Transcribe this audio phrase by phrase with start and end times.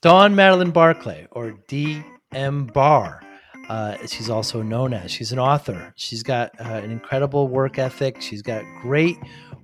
[0.00, 2.66] Dawn Madeline Barclay, or D.M.
[2.66, 3.20] Barr.
[3.68, 5.10] Uh, she's also known as.
[5.10, 5.92] She's an author.
[5.96, 8.22] She's got uh, an incredible work ethic.
[8.22, 9.18] She's got great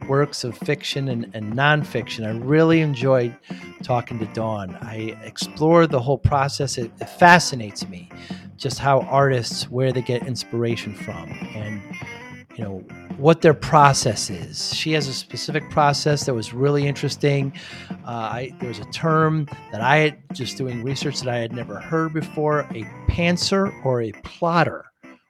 [0.09, 2.27] works of fiction and, and nonfiction.
[2.27, 3.37] I really enjoyed
[3.85, 4.77] talking to Dawn.
[4.83, 6.79] I explored the whole process.
[6.79, 8.11] It, it fascinates me
[8.57, 11.81] just how artists, where they get inspiration from, and
[12.57, 12.85] you know
[13.17, 14.75] what their process is.
[14.75, 17.53] She has a specific process that was really interesting.
[17.91, 21.53] Uh, I, there was a term that I had just doing research that I had
[21.53, 24.85] never heard before: a pantser or a plotter.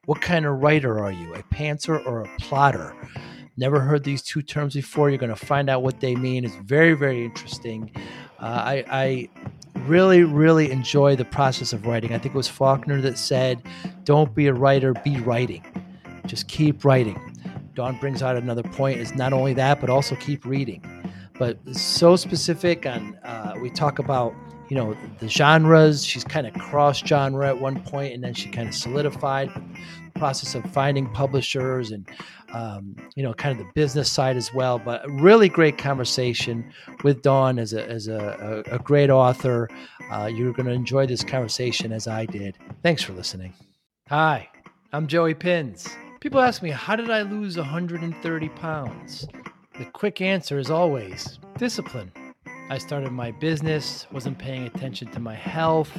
[0.06, 2.94] What kind of writer are you, a pantser or a plotter?
[3.56, 5.10] Never heard these two terms before.
[5.10, 6.44] You're going to find out what they mean.
[6.44, 7.90] It's very, very interesting.
[8.40, 9.28] Uh, I, I
[9.86, 12.12] really, really enjoy the process of writing.
[12.12, 13.62] I think it was Faulkner that said,
[14.04, 15.64] "Don't be a writer, be writing.
[16.26, 17.20] Just keep writing."
[17.74, 20.82] Dawn brings out another point: is not only that, but also keep reading.
[21.38, 23.18] But so specific on.
[23.24, 24.34] Uh, we talk about
[24.68, 26.04] you know the genres.
[26.04, 30.18] She's kind of cross genre at one point, and then she kind of solidified the
[30.18, 32.08] process of finding publishers and
[32.54, 34.78] um, you know, kind of the business side as well.
[34.78, 36.72] But really great conversation
[37.02, 39.68] with Dawn as a, as a, a, a great author.
[40.10, 42.56] Uh, you're going to enjoy this conversation as I did.
[42.82, 43.52] Thanks for listening.
[44.08, 44.48] Hi,
[44.92, 45.88] I'm Joey Pinz.
[46.24, 49.28] People ask me, how did I lose 130 pounds?
[49.78, 52.10] The quick answer is always discipline.
[52.70, 55.92] I started my business, wasn't paying attention to my health,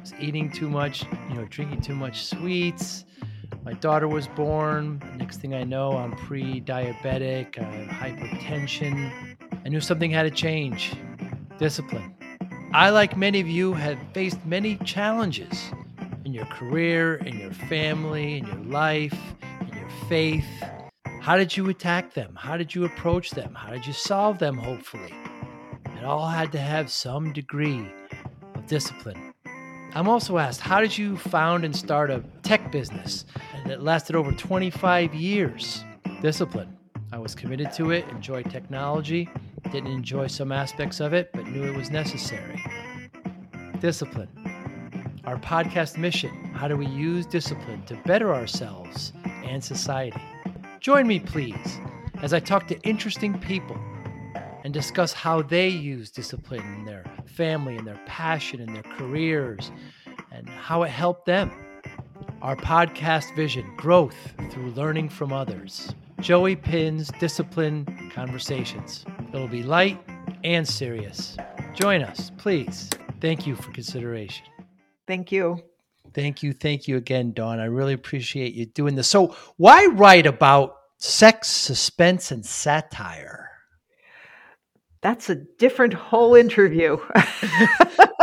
[0.00, 3.06] was eating too much, you know, drinking too much sweets
[3.64, 5.02] my daughter was born.
[5.16, 9.36] Next thing I know, I'm pre diabetic, I have hypertension.
[9.64, 10.94] I knew something had to change
[11.58, 12.14] discipline.
[12.72, 15.72] I, like many of you, have faced many challenges
[16.24, 19.18] in your career, in your family, in your life,
[19.60, 20.46] in your faith.
[21.20, 22.34] How did you attack them?
[22.34, 23.54] How did you approach them?
[23.54, 25.12] How did you solve them, hopefully?
[25.98, 27.86] It all had to have some degree
[28.54, 29.34] of discipline.
[29.94, 33.24] I'm also asked, how did you found and start a tech business
[33.66, 35.84] that lasted over 25 years?
[36.22, 36.76] Discipline.
[37.12, 39.28] I was committed to it, enjoyed technology,
[39.72, 42.62] didn't enjoy some aspects of it, but knew it was necessary.
[43.80, 44.28] Discipline.
[45.24, 50.20] Our podcast mission how do we use discipline to better ourselves and society?
[50.80, 51.78] Join me, please,
[52.22, 53.78] as I talk to interesting people
[54.64, 59.70] and discuss how they use discipline in their family and their passion and their careers
[60.30, 61.52] and how it helped them.
[62.42, 64.16] Our podcast vision growth
[64.50, 65.94] through learning from others.
[66.20, 69.04] Joey Pinz Discipline Conversations.
[69.32, 70.00] It'll be light
[70.44, 71.36] and serious.
[71.74, 72.88] Join us, please.
[73.20, 74.46] Thank you for consideration.
[75.06, 75.62] Thank you.
[76.12, 76.52] Thank you.
[76.52, 77.60] Thank you again, Dawn.
[77.60, 79.08] I really appreciate you doing this.
[79.08, 83.48] So, why write about sex, suspense, and satire?
[85.02, 86.98] That's a different whole interview.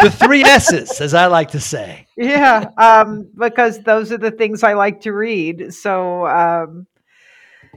[0.01, 2.07] the three S's, as I like to say.
[2.15, 5.73] Yeah, um, because those are the things I like to read.
[5.73, 6.85] So, um,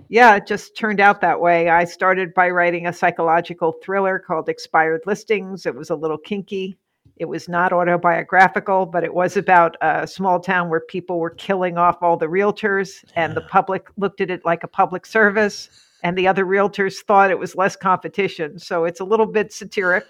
[0.09, 1.71] yeah, it just turned out that way.
[1.71, 5.65] I started by writing a psychological thriller called Expired Listings.
[5.65, 6.77] It was a little kinky.
[7.21, 11.77] It was not autobiographical, but it was about a small town where people were killing
[11.77, 15.69] off all the realtors, and the public looked at it like a public service
[16.03, 18.59] and the other realtors thought it was less competition.
[18.59, 20.07] So it's a little bit satiric.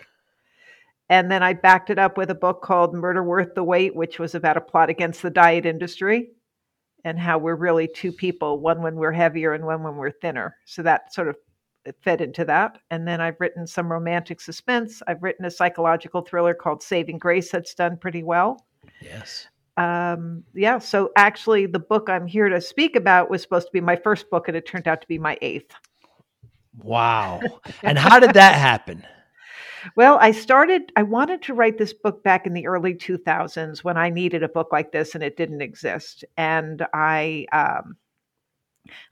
[1.09, 4.21] And then I backed it up with a book called Murder Worth the Wait, which
[4.21, 6.31] was about a plot against the diet industry
[7.05, 10.57] and how we're really two people, one when we're heavier and one when we're thinner.
[10.65, 11.37] So that sort of
[12.03, 12.79] fed into that.
[12.91, 15.03] And then I've written some romantic suspense.
[15.07, 18.65] I've written a psychological thriller called Saving Grace that's done pretty well.
[19.01, 19.49] Yes
[19.81, 23.81] um, yeah, so actually, the book I'm here to speak about was supposed to be
[23.81, 25.75] my first book, and it turned out to be my eighth.
[26.83, 27.41] Wow.
[27.83, 29.07] and how did that happen?
[29.97, 33.97] Well, I started, I wanted to write this book back in the early 2000s when
[33.97, 36.23] I needed a book like this and it didn't exist.
[36.37, 37.97] And I, um,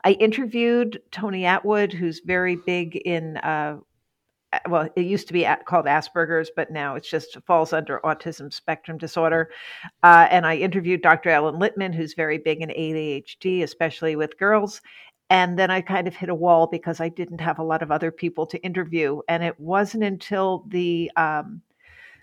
[0.04, 3.78] I interviewed Tony Attwood, who's very big in uh,
[4.68, 8.96] well, it used to be called Asperger's, but now it's just falls under autism spectrum
[8.96, 9.50] disorder.
[10.02, 11.30] Uh, and I interviewed Dr.
[11.30, 14.80] Ellen Littman, who's very big in ADHD, especially with girls.
[15.30, 17.90] And then I kind of hit a wall because I didn't have a lot of
[17.90, 19.20] other people to interview.
[19.28, 21.60] And it wasn't until the um,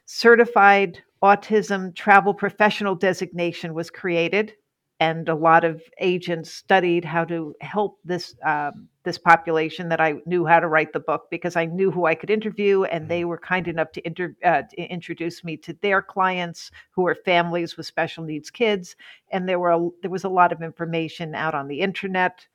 [0.05, 4.53] certified autism travel professional designation was created
[4.99, 10.15] and a lot of agents studied how to help this um, this population that I
[10.25, 13.21] knew how to write the book because I knew who I could interview, and they
[13.21, 13.29] mm-hmm.
[13.29, 17.77] were kind enough to, inter- uh, to introduce me to their clients who were families
[17.77, 18.95] with special needs kids,
[19.31, 22.45] and there were a, there was a lot of information out on the internet,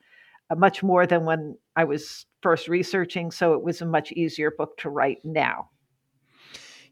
[0.51, 3.31] uh, much more than when I was first researching.
[3.31, 5.69] So it was a much easier book to write now.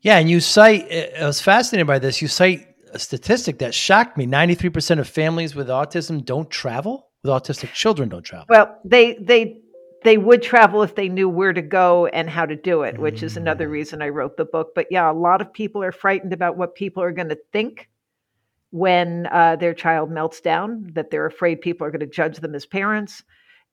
[0.02, 0.92] Yeah, and you cite.
[1.18, 2.22] I was fascinated by this.
[2.22, 7.06] You cite a statistic that shocked me: ninety-three percent of families with autism don't travel.
[7.24, 8.46] With autistic children, don't travel.
[8.48, 9.60] Well, they they
[10.04, 13.24] they would travel if they knew where to go and how to do it, which
[13.24, 13.72] is another Mm.
[13.72, 14.68] reason I wrote the book.
[14.74, 17.88] But yeah, a lot of people are frightened about what people are going to think
[18.70, 22.54] when uh, their child melts down, that they're afraid people are going to judge them
[22.54, 23.24] as parents.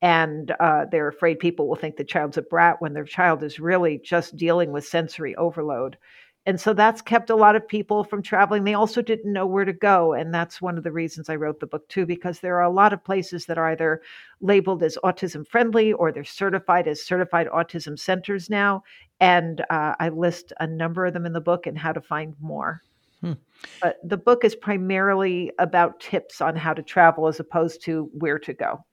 [0.01, 3.59] And uh, they're afraid people will think the child's a brat when their child is
[3.59, 5.97] really just dealing with sensory overload.
[6.47, 8.63] And so that's kept a lot of people from traveling.
[8.63, 10.13] They also didn't know where to go.
[10.13, 12.69] And that's one of the reasons I wrote the book, too, because there are a
[12.69, 14.01] lot of places that are either
[14.41, 18.83] labeled as autism friendly or they're certified as certified autism centers now.
[19.19, 22.35] And uh, I list a number of them in the book and how to find
[22.39, 22.83] more.
[23.21, 23.33] Hmm.
[23.81, 28.37] But the book is primarily about tips on how to travel as opposed to where
[28.37, 28.85] to go.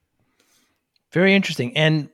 [1.12, 1.76] Very interesting.
[1.76, 2.08] And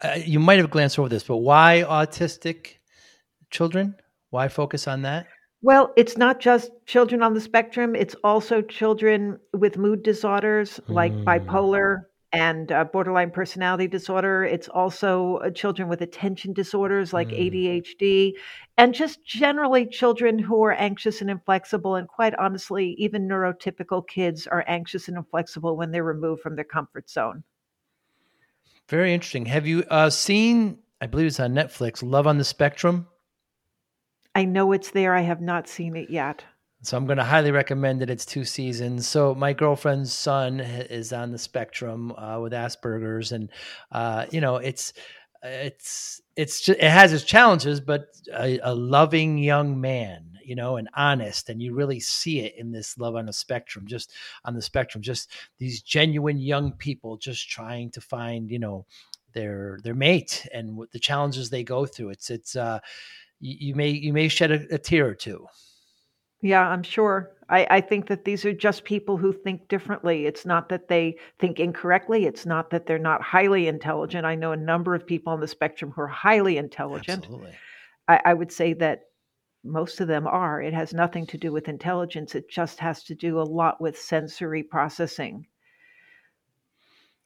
[0.00, 2.74] uh, you might have glanced over this, but why autistic
[3.50, 3.96] children?
[4.30, 5.26] Why focus on that?
[5.62, 11.12] Well, it's not just children on the spectrum, it's also children with mood disorders like
[11.12, 11.24] Mm.
[11.24, 12.02] bipolar
[12.32, 14.44] and uh, borderline personality disorder.
[14.44, 17.38] It's also uh, children with attention disorders like Mm.
[17.38, 18.38] ADHD,
[18.76, 21.96] and just generally children who are anxious and inflexible.
[21.96, 26.64] And quite honestly, even neurotypical kids are anxious and inflexible when they're removed from their
[26.64, 27.44] comfort zone.
[28.88, 29.46] Very interesting.
[29.46, 30.78] Have you uh, seen?
[31.00, 32.02] I believe it's on Netflix.
[32.02, 33.08] Love on the Spectrum.
[34.36, 36.44] I know it's there, I have not seen it yet.
[36.82, 38.10] So I'm going to highly recommend it.
[38.10, 39.08] It's two seasons.
[39.08, 43.48] So my girlfriend's son is on the spectrum uh, with Asperger's, and
[43.90, 44.92] uh, you know, it's
[45.42, 50.76] it's it's just, it has its challenges, but a, a loving young man, you know,
[50.76, 53.86] and honest, and you really see it in this love on the spectrum.
[53.86, 54.12] Just
[54.44, 58.84] on the spectrum, just these genuine young people just trying to find, you know,
[59.32, 62.10] their their mate and the challenges they go through.
[62.10, 62.80] It's it's uh,
[63.40, 65.46] you, you may you may shed a, a tear or two.
[66.42, 67.32] Yeah, I'm sure.
[67.48, 70.26] I, I think that these are just people who think differently.
[70.26, 72.26] It's not that they think incorrectly.
[72.26, 74.26] It's not that they're not highly intelligent.
[74.26, 77.24] I know a number of people on the spectrum who are highly intelligent.
[77.24, 77.52] Absolutely.
[78.08, 79.02] I, I would say that
[79.64, 80.60] most of them are.
[80.62, 83.98] It has nothing to do with intelligence, it just has to do a lot with
[83.98, 85.46] sensory processing.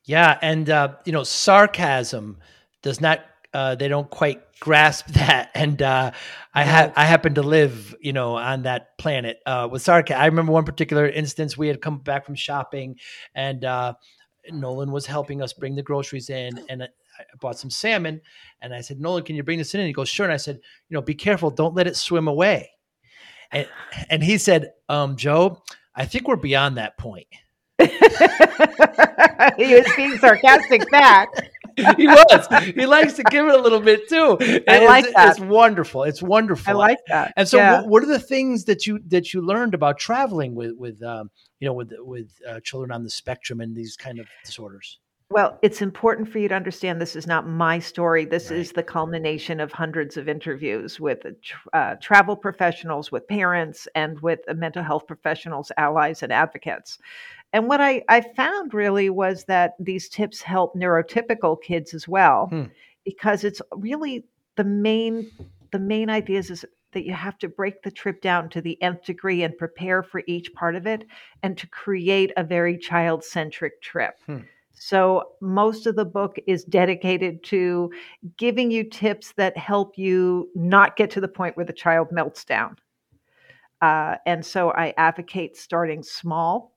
[0.05, 2.39] Yeah, and uh, you know, sarcasm
[2.83, 3.21] does not.
[3.53, 6.13] Uh, they don't quite grasp that, and uh,
[6.55, 10.21] I have—I happen to live, you know, on that planet uh, with sarcasm.
[10.21, 11.59] I remember one particular instance.
[11.59, 12.97] We had come back from shopping,
[13.35, 13.95] and uh,
[14.51, 16.89] Nolan was helping us bring the groceries in, and I
[17.21, 18.21] I bought some salmon,
[18.61, 19.81] and I said, Nolan, can you bring this in?
[19.81, 20.25] And he goes, sure.
[20.25, 22.71] And I said, you know, be careful, don't let it swim away.
[23.53, 23.69] And
[24.09, 25.63] and he said, um, Joe,
[25.95, 27.27] I think we're beyond that point.
[27.81, 27.87] he
[29.75, 31.29] was being sarcastic back.
[31.97, 32.47] he was.
[32.75, 34.37] He likes to give it a little bit too.
[34.41, 35.31] And I like it's, that.
[35.31, 36.05] It's wonderful.
[36.05, 36.71] It's wonderful.
[36.71, 37.33] I like that.
[37.37, 37.81] And so, Yeah.
[37.81, 41.31] what, what are the things that you that you learned about traveling with with um,
[41.59, 44.99] you know with with uh, children on the spectrum and these kind of disorders?
[45.33, 48.25] Well, it's important for you to understand this is not my story.
[48.25, 48.59] This Right.
[48.59, 51.25] is the culmination of hundreds of interviews with
[51.73, 56.99] uh, travel professionals, with parents, and with mental health professionals, allies, and advocates.
[57.53, 62.47] And what I, I found really was that these tips help neurotypical kids as well,
[62.49, 62.65] Hmm.
[63.05, 64.25] because it's really
[64.57, 65.31] the main
[65.71, 68.77] the main idea is, is that you have to break the trip down to the
[68.83, 71.05] nth degree and prepare for each part of it,
[71.45, 74.15] and to create a very child centric trip.
[74.27, 74.39] Hmm.
[74.73, 77.93] So, most of the book is dedicated to
[78.39, 82.45] giving you tips that help you not get to the point where the child melts
[82.45, 82.77] down.
[83.83, 86.75] Uh, and so, I advocate starting small.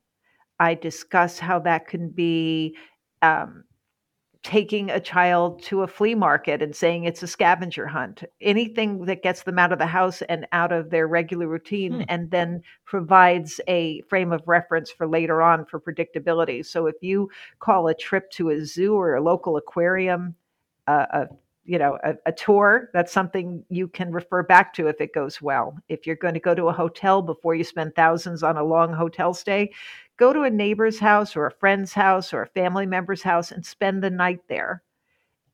[0.59, 2.77] I discuss how that can be
[3.21, 3.63] um,
[4.43, 9.23] taking a child to a flea market and saying it's a scavenger hunt, anything that
[9.23, 12.03] gets them out of the house and out of their regular routine, Hmm.
[12.09, 16.65] and then provides a frame of reference for later on for predictability.
[16.65, 20.35] So if you call a trip to a zoo or a local aquarium,
[20.87, 21.27] uh, a
[21.65, 25.41] you know a, a tour that's something you can refer back to if it goes
[25.41, 28.63] well if you're going to go to a hotel before you spend thousands on a
[28.63, 29.71] long hotel stay
[30.17, 33.65] go to a neighbor's house or a friend's house or a family member's house and
[33.65, 34.83] spend the night there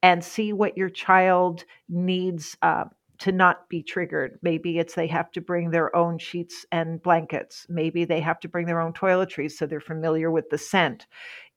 [0.01, 2.85] and see what your child needs uh,
[3.19, 4.39] to not be triggered.
[4.41, 7.65] Maybe it's they have to bring their own sheets and blankets.
[7.69, 11.05] Maybe they have to bring their own toiletries so they're familiar with the scent.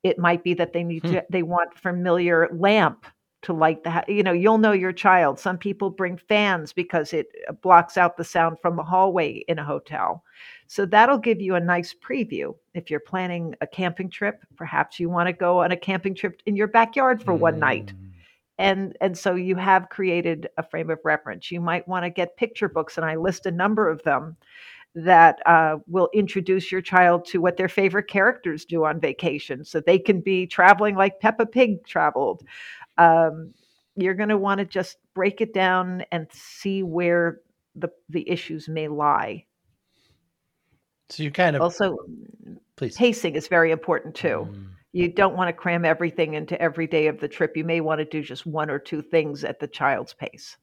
[0.03, 1.09] It might be that they need Hmm.
[1.09, 3.07] to they want familiar lamp
[3.43, 5.39] to light the you know you'll know your child.
[5.39, 9.59] Some people bring fans because it uh, blocks out the sound from the hallway in
[9.59, 10.25] a hotel.
[10.69, 12.55] So that'll give you a nice preview.
[12.75, 16.41] If you're planning a camping trip, perhaps you want to go on a camping trip
[16.47, 17.87] in your backyard for one night.
[17.87, 18.11] Mm.
[18.59, 21.51] and and so you have created a frame of reference.
[21.51, 24.37] You might want to get picture books and i list a number of them
[24.95, 29.65] that uh, will introduce your child to what their favorite characters do on vacation.
[29.65, 32.43] So they can be traveling like peppa pig traveled
[32.99, 33.53] um,
[33.97, 37.41] you're going to want to just break it down and see where
[37.75, 39.45] the the issues may lie
[41.09, 41.97] so you kind of also
[42.77, 46.87] please pacing is very important too mm you don't want to cram everything into every
[46.87, 47.57] day of the trip.
[47.57, 50.57] You may want to do just one or two things at the child's pace.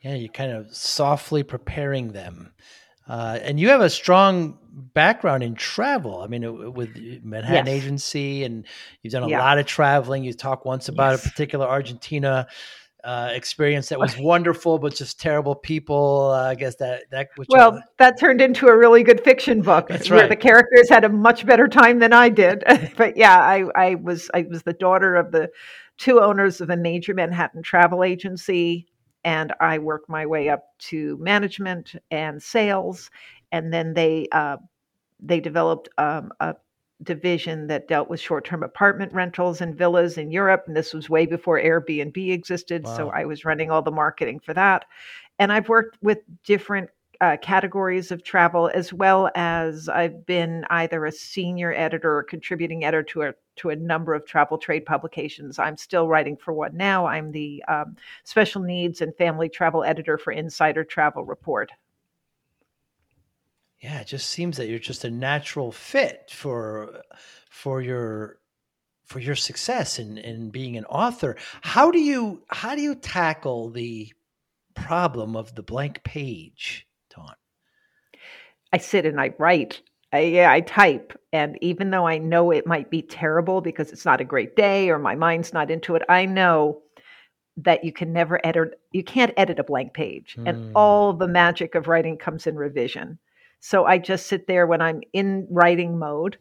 [0.00, 2.52] Yeah, you're kind of softly preparing them.
[3.10, 4.56] Uh, and you have a strong
[4.94, 6.20] background in travel.
[6.20, 7.82] I mean, with Manhattan yes.
[7.82, 8.64] Agency, and
[9.02, 9.40] you've done a yeah.
[9.40, 10.22] lot of traveling.
[10.22, 11.26] You talk once about yes.
[11.26, 12.46] a particular Argentina
[13.02, 16.30] uh, experience that was wonderful, but just terrible people.
[16.32, 17.30] Uh, I guess that that.
[17.48, 20.28] well, that turned into a really good fiction book That's where right.
[20.28, 22.62] the characters had a much better time than I did.
[22.96, 25.50] but yeah, I, I was I was the daughter of the
[25.98, 28.86] two owners of a major Manhattan travel agency,
[29.24, 33.10] and I worked my way up to management and sales,
[33.52, 34.56] and then they uh,
[35.20, 36.54] they developed um, a
[37.02, 41.24] division that dealt with short-term apartment rentals and villas in Europe and this was way
[41.24, 42.96] before Airbnb existed wow.
[42.96, 44.84] so I was running all the marketing for that
[45.38, 46.90] and I've worked with different
[47.22, 52.84] uh, categories of travel as well as I've been either a senior editor or contributing
[52.84, 55.58] editor to a to a number of travel trade publications.
[55.58, 57.06] I'm still writing for one now.
[57.06, 61.70] I'm the um, special needs and family travel editor for Insider Travel Report
[63.80, 67.02] yeah, it just seems that you're just a natural fit for
[67.48, 68.38] for your
[69.06, 71.36] for your success in in being an author.
[71.62, 74.12] How do you how do you tackle the
[74.74, 77.34] problem of the blank page, Dawn?
[78.72, 79.80] I sit and I write.
[80.12, 84.04] I, yeah, I type, and even though I know it might be terrible because it's
[84.04, 86.82] not a great day or my mind's not into it, I know
[87.58, 88.80] that you can never edit.
[88.92, 90.48] You can't edit a blank page, mm.
[90.48, 90.72] and hmm.
[90.74, 93.18] all the magic of writing comes in revision.
[93.60, 96.38] So I just sit there when I'm in writing mode.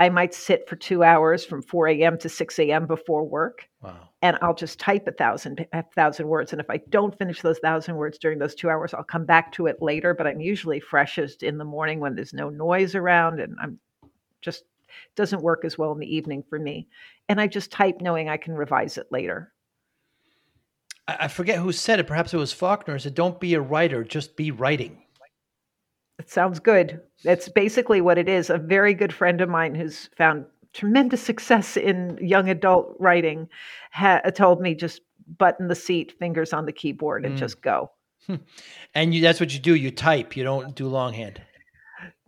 [0.00, 2.18] I might sit for two hours from 4 a.m.
[2.18, 2.86] to 6 a.m.
[2.86, 3.68] before work.
[3.80, 4.08] Wow.
[4.22, 6.52] And I'll just type a thousand, a thousand words.
[6.52, 9.52] And if I don't finish those thousand words during those two hours, I'll come back
[9.52, 10.12] to it later.
[10.14, 13.78] But I'm usually freshest in the morning when there's no noise around and I'm
[14.40, 14.64] just
[15.16, 16.88] doesn't work as well in the evening for me.
[17.28, 19.52] And I just type knowing I can revise it later.
[21.06, 22.06] I forget who said it.
[22.06, 22.98] Perhaps it was Faulkner.
[22.98, 25.03] Said, "Don't be a writer, just be writing."
[26.18, 27.00] It sounds good.
[27.24, 28.50] That's basically what it is.
[28.50, 33.48] A very good friend of mine who's found tremendous success in young adult writing
[33.92, 35.00] ha- told me just
[35.38, 37.38] button the seat, fingers on the keyboard, and mm.
[37.38, 37.90] just go.
[38.26, 38.36] Hmm.
[38.94, 39.74] And you, that's what you do.
[39.74, 40.36] You type.
[40.36, 41.40] You don't do longhand.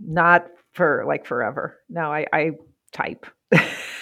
[0.00, 1.78] Not for like forever.
[1.88, 2.50] No, I, I
[2.92, 3.26] type.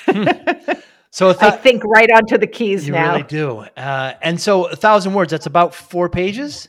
[0.07, 0.25] Hmm.
[1.15, 3.05] So th- I think right onto the keys you now.
[3.05, 3.59] You really do.
[3.77, 5.31] Uh, and so a thousand words.
[5.31, 6.67] That's about four pages.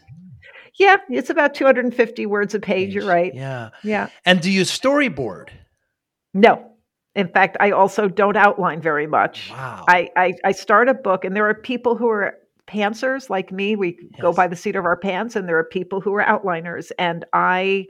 [0.77, 2.93] Yeah, it's about 250 words a page.
[2.93, 3.33] You're right.
[3.33, 3.69] Yeah.
[3.83, 4.09] Yeah.
[4.25, 5.49] And do you storyboard?
[6.33, 6.71] No.
[7.15, 9.49] In fact, I also don't outline very much.
[9.51, 9.85] Wow.
[9.87, 13.77] I, I, I start a book, and there are people who are pantsers like me.
[13.77, 14.21] We yes.
[14.21, 16.91] go by the seat of our pants, and there are people who are outliners.
[16.99, 17.87] And I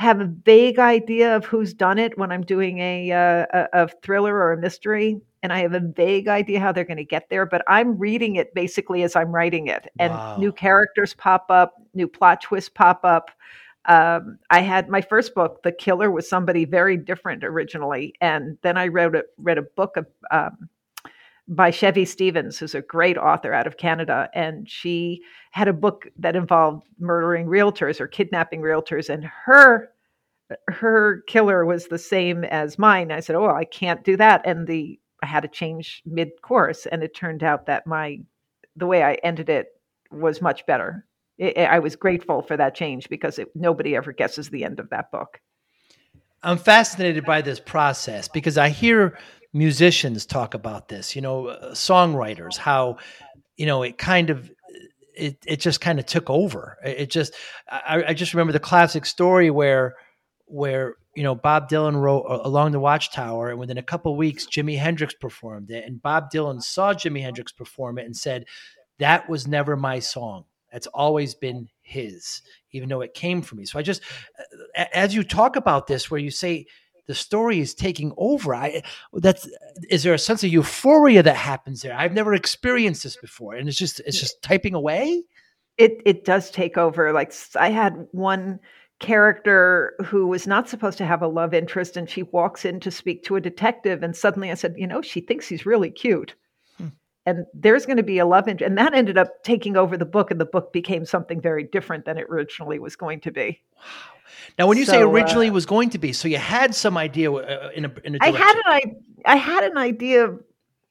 [0.00, 3.88] have a vague idea of who's done it when I'm doing a, uh, a, a
[4.02, 7.28] thriller or a mystery and I have a vague idea how they're going to get
[7.28, 9.92] there, but I'm reading it basically as I'm writing it.
[9.98, 10.38] And wow.
[10.38, 13.30] new characters pop up, new plot twists pop up.
[13.84, 18.78] Um, I had my first book, The Killer, was somebody very different originally, and then
[18.78, 20.70] I wrote a, read a book of, um,
[21.50, 26.06] by Chevy Stevens, who's a great author out of Canada, and she had a book
[26.16, 29.90] that involved murdering realtors or kidnapping realtors, and her
[30.68, 33.10] her killer was the same as mine.
[33.10, 36.86] I said, "Oh, I can't do that," and the I had to change mid course,
[36.86, 38.20] and it turned out that my
[38.76, 39.68] the way I ended it
[40.12, 41.04] was much better.
[41.36, 44.90] It, I was grateful for that change because it, nobody ever guesses the end of
[44.90, 45.40] that book.
[46.42, 49.18] I'm fascinated by this process because I hear
[49.52, 51.16] musicians talk about this.
[51.16, 52.98] You know, uh, songwriters how
[53.56, 54.50] you know it kind of
[55.14, 56.78] it it just kind of took over.
[56.84, 57.34] It just
[57.68, 59.96] I, I just remember the classic story where
[60.46, 64.46] where you know Bob Dylan wrote uh, along the Watchtower, and within a couple weeks,
[64.46, 68.46] Jimi Hendrix performed it, and Bob Dylan saw Jimi Hendrix perform it and said,
[68.98, 70.44] "That was never my song.
[70.72, 72.42] That's always been his,
[72.72, 74.02] even though it came from me." So I just,
[74.38, 76.66] uh, as you talk about this, where you say
[77.06, 79.48] the story is taking over, I that's
[79.88, 81.96] is there a sense of euphoria that happens there?
[81.96, 85.22] I've never experienced this before, and it's just it's just typing away.
[85.78, 87.12] It it does take over.
[87.12, 88.60] Like I had one
[89.00, 92.90] character who was not supposed to have a love interest and she walks in to
[92.90, 96.34] speak to a detective and suddenly i said you know she thinks he's really cute.
[97.26, 98.68] And there's going to be a love interest.
[98.68, 102.04] And that ended up taking over the book, and the book became something very different
[102.04, 103.60] than it originally was going to be.
[103.76, 103.82] Wow.
[104.58, 106.96] Now, when you so, say originally uh, was going to be, so you had some
[106.96, 108.82] idea uh, in a, in a I had an I,
[109.26, 110.36] I had an idea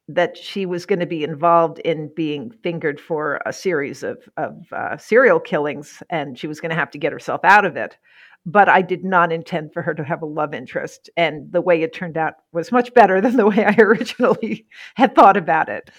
[0.09, 4.55] that she was going to be involved in being fingered for a series of of
[4.73, 7.97] uh, serial killings, and she was going to have to get herself out of it.
[8.45, 11.83] But I did not intend for her to have a love interest, and the way
[11.83, 15.91] it turned out was much better than the way I originally had thought about it.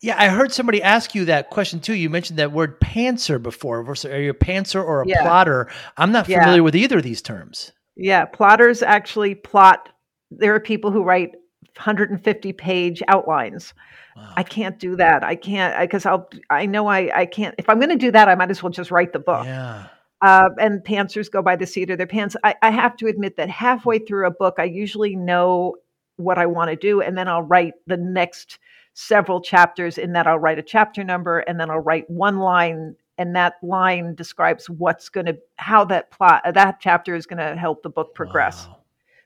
[0.00, 1.94] Yeah, I heard somebody ask you that question too.
[1.94, 3.82] You mentioned that word pantser before.
[3.82, 5.22] Versus, Are you a pantser or a yeah.
[5.22, 5.68] plotter?
[5.96, 6.60] I'm not familiar yeah.
[6.60, 7.72] with either of these terms.
[7.96, 9.88] Yeah, plotters actually plot.
[10.30, 11.30] There are people who write
[11.78, 13.74] 150 page outlines.
[14.16, 14.32] Wow.
[14.36, 15.22] I can't do that.
[15.22, 16.28] I can't because I'll.
[16.50, 17.10] I know I.
[17.20, 17.54] I can't.
[17.58, 19.44] If I'm going to do that, I might as well just write the book.
[19.44, 19.86] Yeah.
[20.20, 22.34] Uh, and pantsers go by the seat of their pants.
[22.42, 25.76] I, I have to admit that halfway through a book, I usually know
[26.16, 28.58] what I want to do, and then I'll write the next
[29.00, 32.96] several chapters in that I'll write a chapter number and then I'll write one line
[33.16, 37.56] and that line describes what's going to how that plot that chapter is going to
[37.56, 38.66] help the book progress.
[38.66, 38.78] Wow.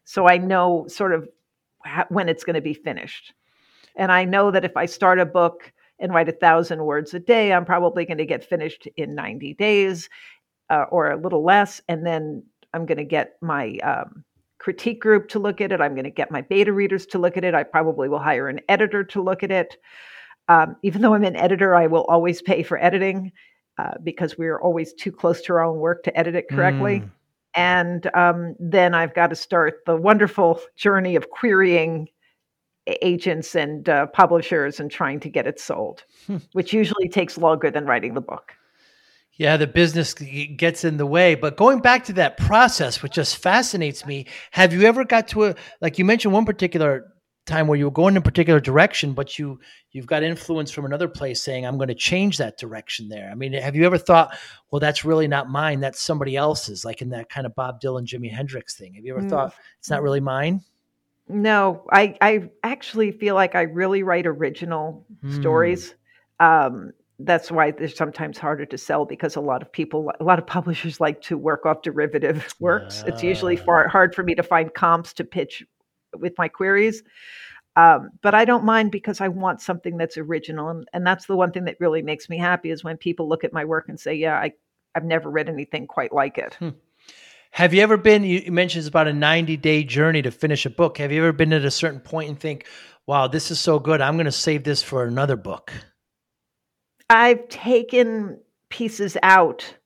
[0.05, 1.27] So I know sort of
[2.09, 3.33] when it's going to be finished.
[3.97, 7.21] And I know that if I start a book and write a thousand words a
[7.21, 10.09] day, I'm probably going to get finished in 90 days
[10.71, 11.81] uh, or a little less.
[11.89, 14.25] And then I'm going to get my um,
[14.59, 15.81] critique group to look at it.
[15.81, 17.55] I'm going to get my beta readers to look at it.
[17.55, 19.77] I probably will hire an editor to look at it.
[20.49, 23.33] Um, even though I'm an editor, I will always pay for editing
[23.79, 27.01] uh, because we're always too close to our own work to edit it correctly.
[27.01, 27.11] Mm.
[27.55, 32.09] And um, then I've got to start the wonderful journey of querying
[33.03, 36.39] agents and uh, publishers and trying to get it sold, hmm.
[36.53, 38.55] which usually takes longer than writing the book.
[39.35, 41.35] Yeah, the business gets in the way.
[41.35, 45.45] But going back to that process, which just fascinates me, have you ever got to
[45.47, 47.12] a like you mentioned one particular
[47.47, 49.59] time where you were going in a particular direction, but you
[49.91, 53.29] you've got influence from another place saying, I'm going to change that direction there.
[53.31, 54.37] I mean, have you ever thought,
[54.71, 58.07] well, that's really not mine, that's somebody else's, like in that kind of Bob Dylan,
[58.07, 58.95] Jimi Hendrix thing?
[58.95, 59.31] Have you ever mm.
[59.31, 60.63] thought it's not really mine?
[61.29, 65.41] No, I I actually feel like I really write original mm.
[65.41, 65.95] stories.
[66.41, 70.39] Um, that's why they're sometimes harder to sell because a lot of people, a lot
[70.39, 73.05] of publishers like to work off derivative works.
[73.07, 73.65] It's usually ah.
[73.65, 75.65] far, hard for me to find comps to pitch
[76.19, 77.03] with my queries.
[77.75, 80.69] Um, but I don't mind because I want something that's original.
[80.69, 83.45] And, and that's the one thing that really makes me happy is when people look
[83.45, 84.53] at my work and say, yeah, I,
[84.95, 86.55] I've never read anything quite like it.
[86.55, 86.71] Hmm.
[87.53, 90.71] Have you ever been, you mentioned it's about a 90 day journey to finish a
[90.71, 90.99] book.
[90.99, 92.67] Have you ever been at a certain point and think,
[93.07, 94.01] wow, this is so good.
[94.01, 95.73] I'm going to save this for another book?
[97.11, 98.39] I've taken
[98.71, 99.77] pieces out.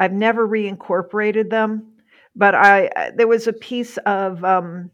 [0.00, 1.92] I've never reincorporated them,
[2.34, 4.90] but I there was a piece of um,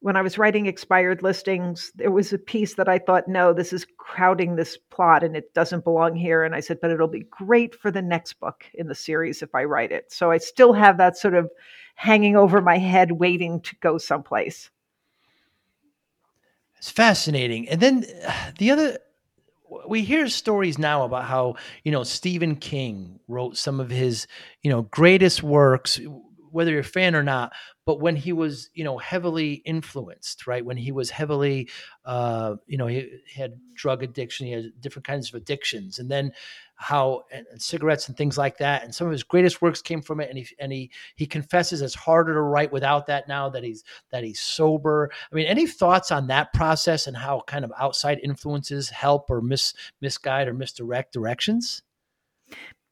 [0.00, 1.92] when I was writing expired listings.
[1.94, 5.52] There was a piece that I thought, no, this is crowding this plot and it
[5.54, 6.44] doesn't belong here.
[6.44, 9.54] And I said, but it'll be great for the next book in the series if
[9.54, 10.12] I write it.
[10.12, 11.50] So I still have that sort of
[11.96, 14.70] hanging over my head, waiting to go someplace.
[16.76, 17.68] It's fascinating.
[17.68, 18.04] And then
[18.58, 18.98] the other
[19.86, 24.26] we hear stories now about how you know Stephen King wrote some of his
[24.62, 26.00] you know greatest works
[26.52, 27.52] whether you're a fan or not
[27.84, 31.68] but when he was you know heavily influenced right when he was heavily
[32.04, 36.32] uh you know he, had drug addiction he had different kinds of addictions and then
[36.80, 38.84] how and, and, cigarettes and things like that.
[38.84, 40.30] And some of his greatest works came from it.
[40.30, 43.82] And he and he he confesses it's harder to write without that now that he's
[44.10, 45.10] that he's sober.
[45.30, 49.40] I mean, any thoughts on that process and how kind of outside influences help or
[49.40, 51.82] mis misguide or misdirect directions?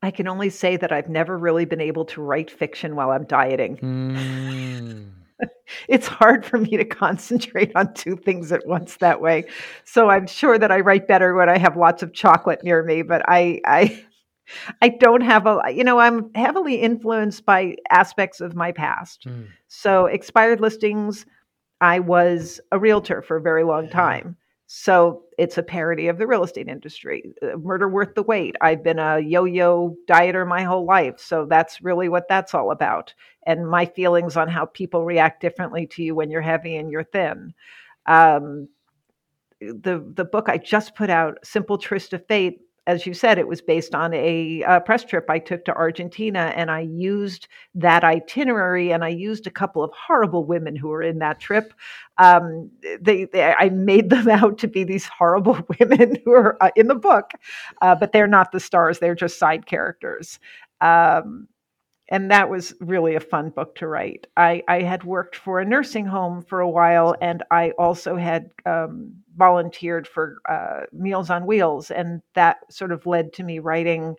[0.02, 3.24] I can only say that I've never really been able to write fiction while I'm
[3.24, 3.76] dieting.
[3.78, 5.10] Mm.
[5.88, 9.44] it's hard for me to concentrate on two things at once that way.
[9.84, 13.02] So I'm sure that I write better when I have lots of chocolate near me,
[13.02, 14.04] but I I
[14.82, 19.24] I don't have a you know, I'm heavily influenced by aspects of my past.
[19.26, 19.48] Mm.
[19.68, 21.26] So expired listings,
[21.80, 24.36] I was a realtor for a very long time.
[24.68, 27.32] So it's a parody of the real estate industry.
[27.40, 28.56] Uh, murder worth the wait.
[28.60, 33.14] I've been a yo-yo dieter my whole life, so that's really what that's all about.
[33.46, 37.04] And my feelings on how people react differently to you when you're heavy and you're
[37.04, 37.54] thin.
[38.06, 38.68] Um,
[39.60, 43.48] the the book I just put out, Simple Tryst of Fate, as you said, it
[43.48, 48.04] was based on a, a, press trip I took to Argentina, and I used that
[48.04, 51.74] itinerary, and I used a couple of horrible women who were in that trip.
[52.18, 52.70] Um,
[53.00, 56.86] they, they, I made them out to be these horrible women who are uh, in
[56.86, 57.32] the book,
[57.82, 60.38] uh, but they're not the stars; they're just side characters.
[60.80, 61.48] Um,
[62.08, 64.26] and that was really a fun book to write.
[64.36, 68.50] I, I had worked for a nursing home for a while, and I also had
[68.64, 74.14] um, volunteered for uh, Meals on Wheels, and that sort of led to me writing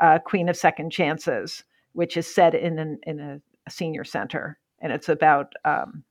[0.00, 4.58] uh, Queen of Second Chances, which is set in an, in a, a senior center,
[4.80, 6.04] and it's about um,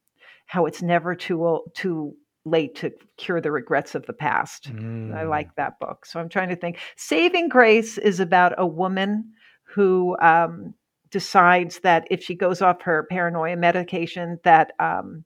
[0.48, 2.16] how it's never too too
[2.46, 4.72] late to cure the regrets of the past.
[4.74, 5.14] Mm.
[5.14, 6.80] I like that book, so I'm trying to think.
[6.96, 10.74] Saving Grace is about a woman who um,
[11.12, 15.26] decides that if she goes off her paranoia medication, that um,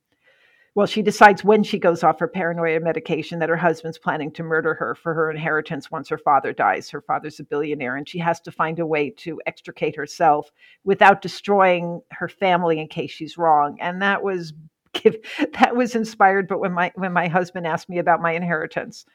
[0.75, 4.43] well, she decides when she goes off her paranoia medication that her husband's planning to
[4.43, 6.89] murder her for her inheritance once her father dies.
[6.89, 10.51] Her father's a billionaire, and she has to find a way to extricate herself
[10.83, 13.77] without destroying her family in case she's wrong.
[13.79, 14.53] And that was
[15.03, 16.47] that was inspired.
[16.47, 19.05] But when my when my husband asked me about my inheritance,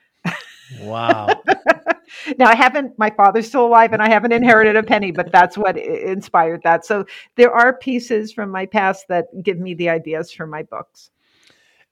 [0.80, 1.26] wow.
[2.38, 2.98] now I haven't.
[2.98, 5.10] My father's still alive, and I haven't inherited a penny.
[5.10, 6.84] But that's what inspired that.
[6.84, 7.04] So
[7.36, 11.10] there are pieces from my past that give me the ideas for my books.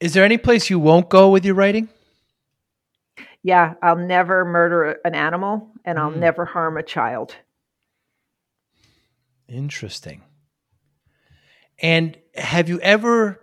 [0.01, 1.89] Is there any place you won't go with your writing?
[3.43, 6.19] Yeah, I'll never murder an animal, and I'll mm.
[6.19, 7.37] never harm a child.
[9.49, 10.23] Interesting.
[11.79, 13.41] And have you ever?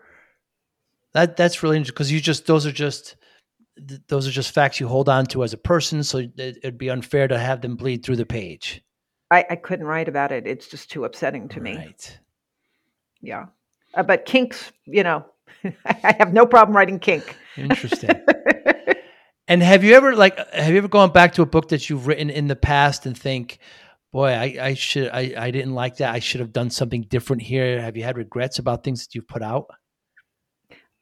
[1.14, 3.16] That that's really interesting because you just those are just
[3.76, 6.04] th- those are just facts you hold on to as a person.
[6.04, 8.84] So it, would be unfair to have them bleed through the page.
[9.32, 10.46] I, I couldn't write about it.
[10.46, 11.76] It's just too upsetting to me.
[11.76, 12.20] Right.
[13.22, 13.46] Yeah.
[13.94, 15.26] Uh, but kinks, you know,
[15.86, 17.36] I have no problem writing kink.
[17.58, 18.22] Interesting.
[19.48, 22.08] and have you ever like have you ever gone back to a book that you've
[22.08, 23.60] written in the past and think,
[24.12, 26.14] boy, I, I should I, I didn't like that.
[26.14, 27.82] I should have done something different here.
[27.82, 29.68] Have you had regrets about things that you've put out?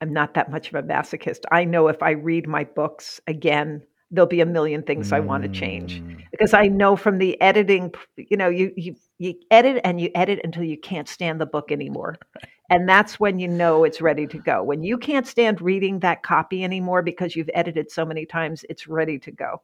[0.02, 1.42] I'm not that much of a masochist.
[1.52, 5.16] I know if I read my books again, there'll be a million things mm.
[5.16, 9.36] I want to change because I know from the editing, you know, you, you you
[9.52, 12.18] edit and you edit until you can't stand the book anymore.
[12.70, 14.64] And that's when you know it's ready to go.
[14.64, 18.88] When you can't stand reading that copy anymore because you've edited so many times, it's
[18.88, 19.62] ready to go.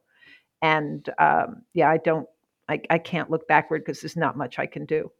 [0.60, 2.28] And um, yeah, I don't,
[2.68, 5.10] I, I can't look backward because there's not much I can do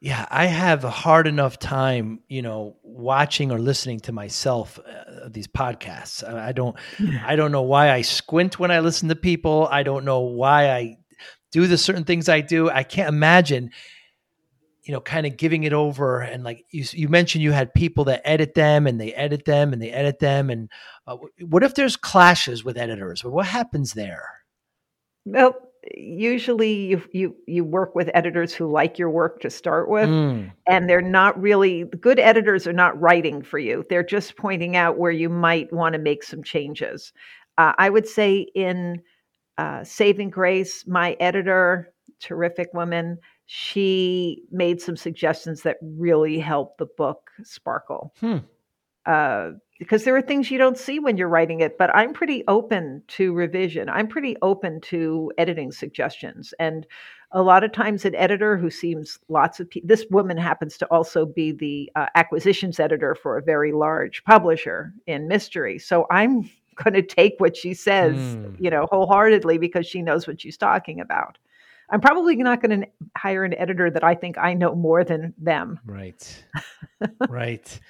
[0.00, 5.28] yeah, I have a hard enough time, you know, watching or listening to myself uh,
[5.28, 6.26] these podcasts.
[6.26, 6.74] I don't,
[7.22, 9.68] I don't know why I squint when I listen to people.
[9.70, 10.96] I don't know why I
[11.52, 12.70] do the certain things I do.
[12.70, 13.72] I can't imagine,
[14.84, 16.20] you know, kind of giving it over.
[16.20, 19.74] And like you, you mentioned, you had people that edit them and they edit them
[19.74, 20.48] and they edit them.
[20.48, 20.70] And
[21.06, 23.22] uh, what if there's clashes with editors?
[23.22, 24.26] What happens there?
[25.26, 25.54] Well,
[25.94, 30.50] usually you you you work with editors who like your work to start with mm.
[30.66, 34.98] and they're not really good editors are not writing for you they're just pointing out
[34.98, 37.12] where you might want to make some changes
[37.56, 39.00] uh, i would say in
[39.56, 46.86] uh, saving grace my editor terrific woman she made some suggestions that really helped the
[46.86, 48.38] book sparkle hmm.
[49.06, 52.44] uh, because there are things you don't see when you're writing it but i'm pretty
[52.46, 53.88] open to revision.
[53.88, 56.86] I'm pretty open to editing suggestions and
[57.32, 60.86] a lot of times an editor who seems lots of people this woman happens to
[60.86, 66.48] also be the uh, acquisitions editor for a very large publisher in mystery so i'm
[66.76, 68.54] going to take what she says mm.
[68.60, 71.36] you know wholeheartedly because she knows what she's talking about.
[71.92, 75.34] I'm probably not going to hire an editor that i think i know more than
[75.38, 75.80] them.
[75.84, 76.44] Right.
[77.28, 77.80] Right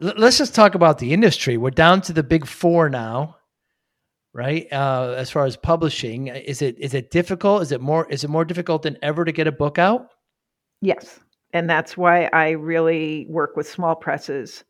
[0.00, 1.56] let's just talk about the industry.
[1.56, 3.36] We're down to the big four now,
[4.32, 4.66] right?
[4.72, 7.62] Uh, as far as publishing, is it is it difficult?
[7.62, 10.08] Is it more is it more difficult than ever to get a book out?
[10.80, 11.20] Yes,
[11.52, 14.64] and that's why I really work with small presses.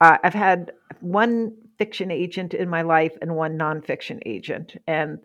[0.00, 5.18] Uh, I've had one fiction agent in my life and one nonfiction agent, and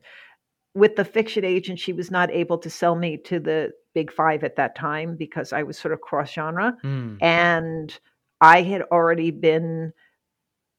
[0.74, 4.44] with the fiction agent, she was not able to sell me to the big five
[4.44, 7.18] at that time because I was sort of cross genre, mm.
[7.22, 8.00] and
[8.42, 9.94] I had already been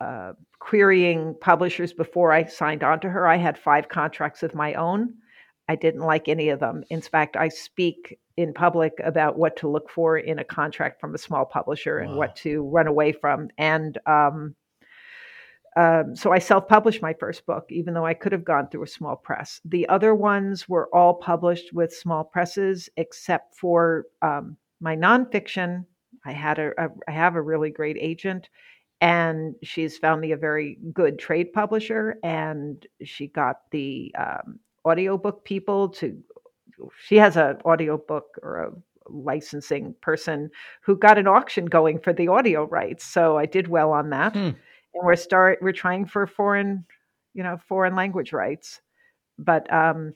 [0.00, 3.26] uh, querying publishers before I signed on to her.
[3.26, 5.14] I had five contracts of my own.
[5.68, 6.84] I didn't like any of them.
[6.88, 11.14] In fact, I speak in public about what to look for in a contract from
[11.14, 13.48] a small publisher and what to run away from.
[13.58, 14.54] And um,
[15.76, 18.84] um, so I self published my first book, even though I could have gone through
[18.84, 19.60] a small press.
[19.64, 25.84] The other ones were all published with small presses, except for um, my nonfiction,
[26.28, 28.48] I had a, a I have a really great agent
[29.00, 35.44] and she's found me a very good trade publisher and she got the um, audiobook
[35.44, 36.16] people to
[37.06, 38.70] she has an audiobook or a
[39.10, 40.50] licensing person
[40.82, 44.34] who got an auction going for the audio rights so i did well on that
[44.34, 44.38] hmm.
[44.38, 44.56] and
[44.94, 46.84] we're start we're trying for foreign
[47.34, 48.80] you know foreign language rights
[49.38, 50.12] but um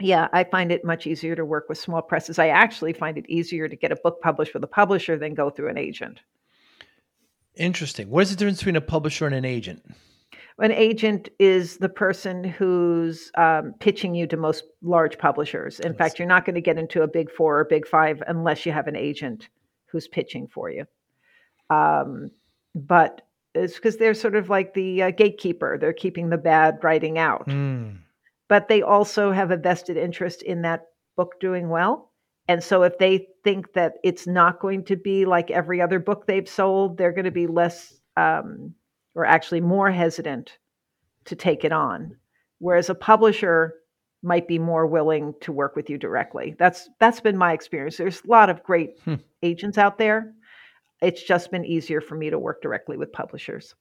[0.00, 2.38] yeah, I find it much easier to work with small presses.
[2.38, 5.50] I actually find it easier to get a book published with a publisher than go
[5.50, 6.20] through an agent.
[7.56, 8.08] Interesting.
[8.08, 9.82] What is the difference between a publisher and an agent?
[10.58, 15.80] An agent is the person who's um, pitching you to most large publishers.
[15.80, 18.66] In fact, you're not going to get into a big four or big five unless
[18.66, 19.48] you have an agent
[19.86, 20.84] who's pitching for you.
[21.70, 22.30] Um,
[22.74, 23.22] but
[23.54, 25.78] it's because they're sort of like the uh, gatekeeper.
[25.78, 27.48] They're keeping the bad writing out.
[27.48, 27.98] Mm.
[28.50, 32.10] But they also have a vested interest in that book doing well.
[32.48, 36.26] And so if they think that it's not going to be like every other book
[36.26, 38.74] they've sold, they're going to be less um,
[39.14, 40.58] or actually more hesitant
[41.26, 42.16] to take it on.
[42.58, 43.76] Whereas a publisher
[44.24, 46.56] might be more willing to work with you directly.
[46.58, 47.96] That's that's been my experience.
[47.98, 49.14] There's a lot of great hmm.
[49.44, 50.34] agents out there.
[51.00, 53.76] It's just been easier for me to work directly with publishers.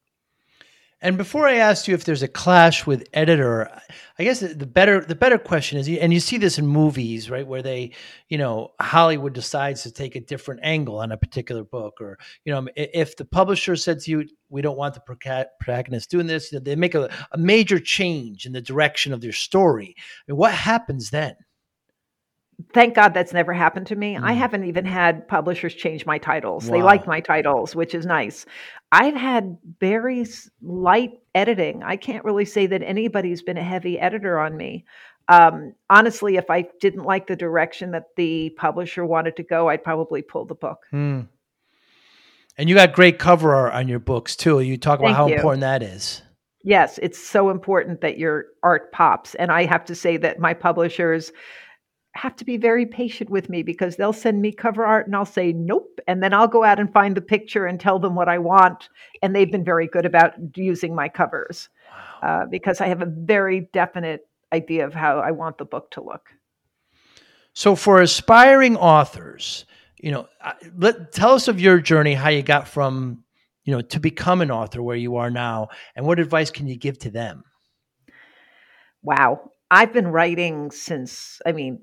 [1.02, 3.70] And before I asked you if there's a clash with editor,
[4.18, 7.48] I guess the better the better question is, and you see this in movies, right,
[7.48, 7.92] where they,
[8.28, 12.54] you know, Hollywood decides to take a different angle on a particular book, or you
[12.54, 16.76] know, if the publisher said to you, "We don't want the protagonist doing this," they
[16.76, 19.96] make a, a major change in the direction of their story.
[19.98, 21.36] I mean, what happens then?
[22.74, 24.16] Thank God that's never happened to me.
[24.16, 24.24] Mm.
[24.24, 26.66] I haven't even had publishers change my titles.
[26.66, 26.78] Wow.
[26.78, 28.46] They like my titles, which is nice.
[28.92, 30.26] I've had very
[30.62, 31.84] light editing.
[31.84, 34.86] I can't really say that anybody's been a heavy editor on me.
[35.28, 39.84] Um, honestly, if I didn't like the direction that the publisher wanted to go, I'd
[39.84, 40.80] probably pull the book.
[40.92, 41.28] Mm.
[42.58, 44.60] And you got great cover art on your books too.
[44.60, 45.36] You talk about Thank how you.
[45.36, 46.24] important that is.
[46.64, 49.34] Yes, it's so important that your art pops.
[49.36, 51.32] And I have to say that my publishers,
[52.16, 55.26] have to be very patient with me because they'll send me cover art and I'll
[55.26, 58.28] say nope and then I'll go out and find the picture and tell them what
[58.28, 58.90] I want
[59.22, 61.70] and they've been very good about using my covers
[62.22, 62.42] wow.
[62.44, 66.04] uh, because I have a very definite idea of how I want the book to
[66.04, 66.30] look.
[67.54, 69.66] So for aspiring authors,
[69.98, 70.28] you know,
[70.78, 73.24] let tell us of your journey how you got from,
[73.66, 76.78] you know, to become an author where you are now and what advice can you
[76.78, 77.44] give to them?
[79.04, 79.52] Wow.
[79.70, 81.82] I've been writing since I mean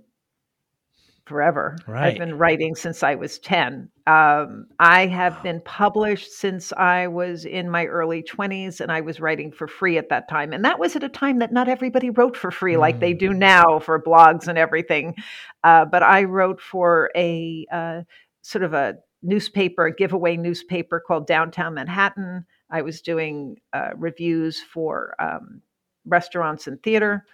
[1.27, 1.77] forever.
[1.87, 2.13] Right.
[2.13, 3.91] I've been writing since I was 10.
[4.07, 9.21] Um, I have been published since I was in my early 20s, and I was
[9.21, 10.53] writing for free at that time.
[10.53, 12.81] And that was at a time that not everybody wrote for free mm.
[12.81, 13.39] like they do mm.
[13.39, 15.17] now for blogs and everything.
[15.65, 18.03] Uh, but I wrote for a uh,
[18.43, 22.47] sort of a newspaper, a giveaway newspaper called Downtown Manhattan.
[22.71, 25.63] I was doing uh, reviews for um,
[26.05, 27.25] restaurants and theater.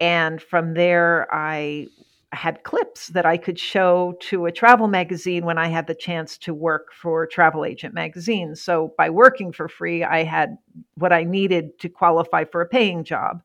[0.00, 1.88] And from there, I
[2.34, 6.36] had clips that I could show to a travel magazine when I had the chance
[6.38, 8.54] to work for Travel Agent magazine.
[8.56, 10.58] So by working for free, I had
[10.94, 13.42] what I needed to qualify for a paying job.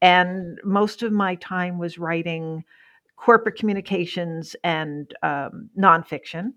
[0.00, 2.64] And most of my time was writing
[3.16, 6.52] corporate communications and um, nonfiction.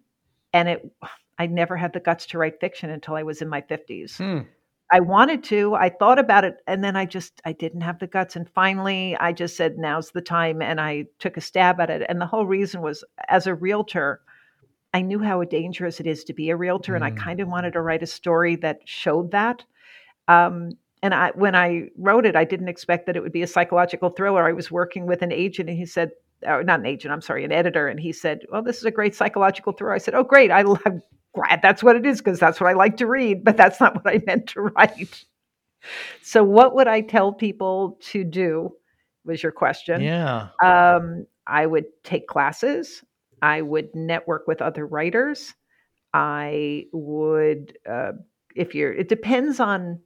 [0.53, 0.91] And it,
[1.37, 4.17] I never had the guts to write fiction until I was in my 50s.
[4.17, 4.47] Hmm.
[4.91, 5.73] I wanted to.
[5.75, 9.15] I thought about it and then I just I didn't have the guts and finally
[9.19, 12.27] I just said now's the time and I took a stab at it and the
[12.27, 14.21] whole reason was as a realtor
[14.93, 16.97] I knew how dangerous it is to be a realtor mm.
[16.97, 17.17] and I mm.
[17.17, 19.63] kind of wanted to write a story that showed that.
[20.27, 23.47] Um, and I when I wrote it I didn't expect that it would be a
[23.47, 24.47] psychological thriller.
[24.47, 26.11] I was working with an agent and he said
[26.45, 28.91] or not an agent, I'm sorry, an editor and he said, "Well, this is a
[28.91, 30.51] great psychological thriller." I said, "Oh, great.
[30.51, 31.01] I love
[31.35, 33.95] glad that's what it is because that's what I like to read, but that's not
[34.03, 35.23] what I meant to write.
[36.21, 38.71] So, what would I tell people to do?
[39.25, 40.01] Was your question?
[40.01, 40.49] Yeah.
[40.63, 43.03] Um, I would take classes.
[43.41, 45.53] I would network with other writers.
[46.13, 48.13] I would, uh,
[48.55, 49.99] if you're, it depends on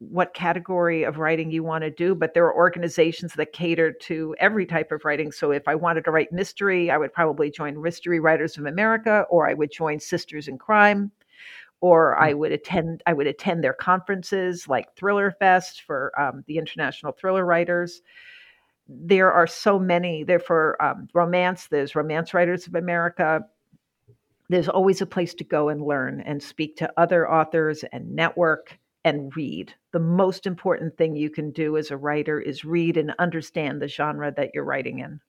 [0.00, 4.34] what category of writing you want to do, but there are organizations that cater to
[4.38, 5.32] every type of writing.
[5.32, 9.24] So if I wanted to write mystery, I would probably join Mystery Writers of America,
[9.28, 11.10] or I would join Sisters in Crime,
[11.80, 12.38] or I mm.
[12.38, 17.44] would attend I would attend their conferences like Thriller Fest for um, the international thriller
[17.44, 18.00] writers.
[18.88, 20.22] There are so many.
[20.22, 21.66] There for um, romance.
[21.66, 23.40] There's Romance Writers of America.
[24.48, 28.78] There's always a place to go and learn and speak to other authors and network
[29.14, 29.74] and read.
[29.92, 33.88] The most important thing you can do as a writer is read and understand the
[33.88, 35.20] genre that you're writing in.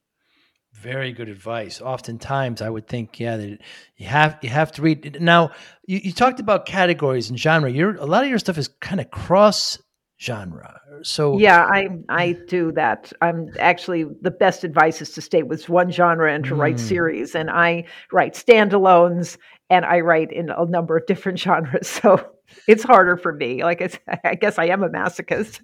[0.73, 1.81] Very good advice.
[1.81, 3.59] Oftentimes, I would think, yeah, that
[3.97, 5.19] you have you have to read.
[5.19, 5.51] Now,
[5.87, 7.71] you, you talked about categories and genre.
[7.71, 9.79] Your a lot of your stuff is kind of cross
[10.21, 10.81] genre.
[11.01, 13.11] So yeah, I I do that.
[13.21, 16.59] I'm actually the best advice is to stay with one genre and to mm.
[16.59, 17.35] write series.
[17.35, 19.37] And I write standalones
[19.69, 21.87] and I write in a number of different genres.
[21.87, 22.25] So
[22.67, 23.63] it's harder for me.
[23.63, 25.61] Like it's, I guess I am a masochist.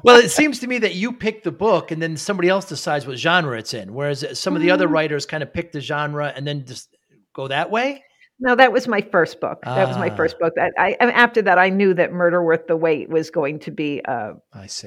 [0.02, 3.06] well, it seems to me that you pick the book and then somebody else decides
[3.06, 3.94] what genre it's in.
[3.94, 4.92] Whereas some of the other mm.
[4.92, 6.88] writers kind of pick the genre and then just
[7.34, 8.02] go that way.
[8.42, 9.60] No, that was my first book.
[9.64, 9.76] Ah.
[9.76, 10.38] That was my first ah.
[10.40, 10.54] book.
[10.56, 14.00] That I after that I knew that Murder Worth the Wait was going to be
[14.04, 14.34] a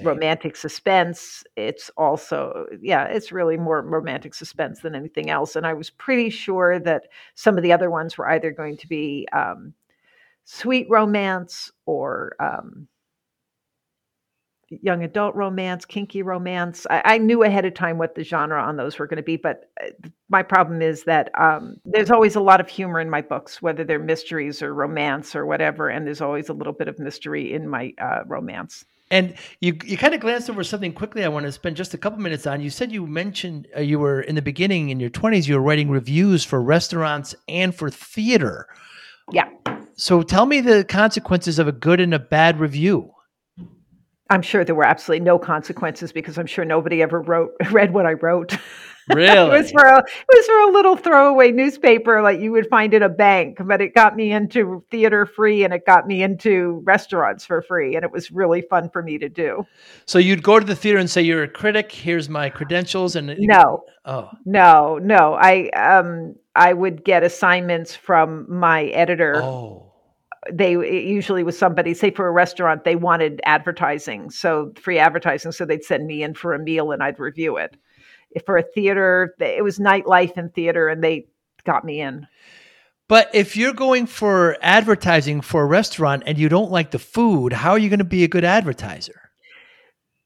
[0.04, 1.42] romantic suspense.
[1.56, 5.56] It's also yeah, it's really more romantic suspense than anything else.
[5.56, 7.04] And I was pretty sure that
[7.36, 9.74] some of the other ones were either going to be um,
[10.44, 12.90] sweet romance or um,
[14.70, 16.88] young adult romance, kinky romance.
[16.90, 19.38] I, I, knew ahead of time what the genre on those were going to be,
[19.38, 19.90] but uh,
[20.30, 23.84] my problem is that um, there's always a lot of humor in my books, whether
[23.84, 27.68] they're mysteries or romance or whatever, and there's always a little bit of mystery in
[27.70, 28.86] my uh, romance.
[29.12, 31.24] And you you kind of glanced over something quickly.
[31.24, 32.62] I want to spend just a couple minutes on.
[32.62, 35.48] You said you mentioned uh, you were in the beginning in your 20s.
[35.48, 38.68] You were writing reviews for restaurants and for theater.
[39.32, 39.50] Yeah.
[39.96, 43.15] So tell me the consequences of a good and a bad review.
[44.30, 48.06] I'm sure there were absolutely no consequences because I'm sure nobody ever wrote read what
[48.06, 48.58] I wrote.
[49.08, 49.28] Really?
[49.56, 52.96] it was for a it was for a little throwaway newspaper like you would find
[52.96, 56.82] in a bank, but it got me into theater free and it got me into
[56.86, 59.64] restaurants for free and it was really fun for me to do.
[60.08, 63.36] So you'd go to the theater and say you're a critic, here's my credentials and
[63.38, 63.84] No.
[64.06, 64.32] Oh.
[64.44, 65.36] No, no.
[65.36, 69.36] I um I would get assignments from my editor.
[69.44, 69.85] Oh
[70.52, 75.66] they usually was somebody say for a restaurant they wanted advertising so free advertising so
[75.66, 77.76] they'd send me in for a meal and i'd review it
[78.32, 81.26] if for a theater it was nightlife and theater and they
[81.64, 82.28] got me in
[83.08, 87.52] but if you're going for advertising for a restaurant and you don't like the food
[87.52, 89.22] how are you going to be a good advertiser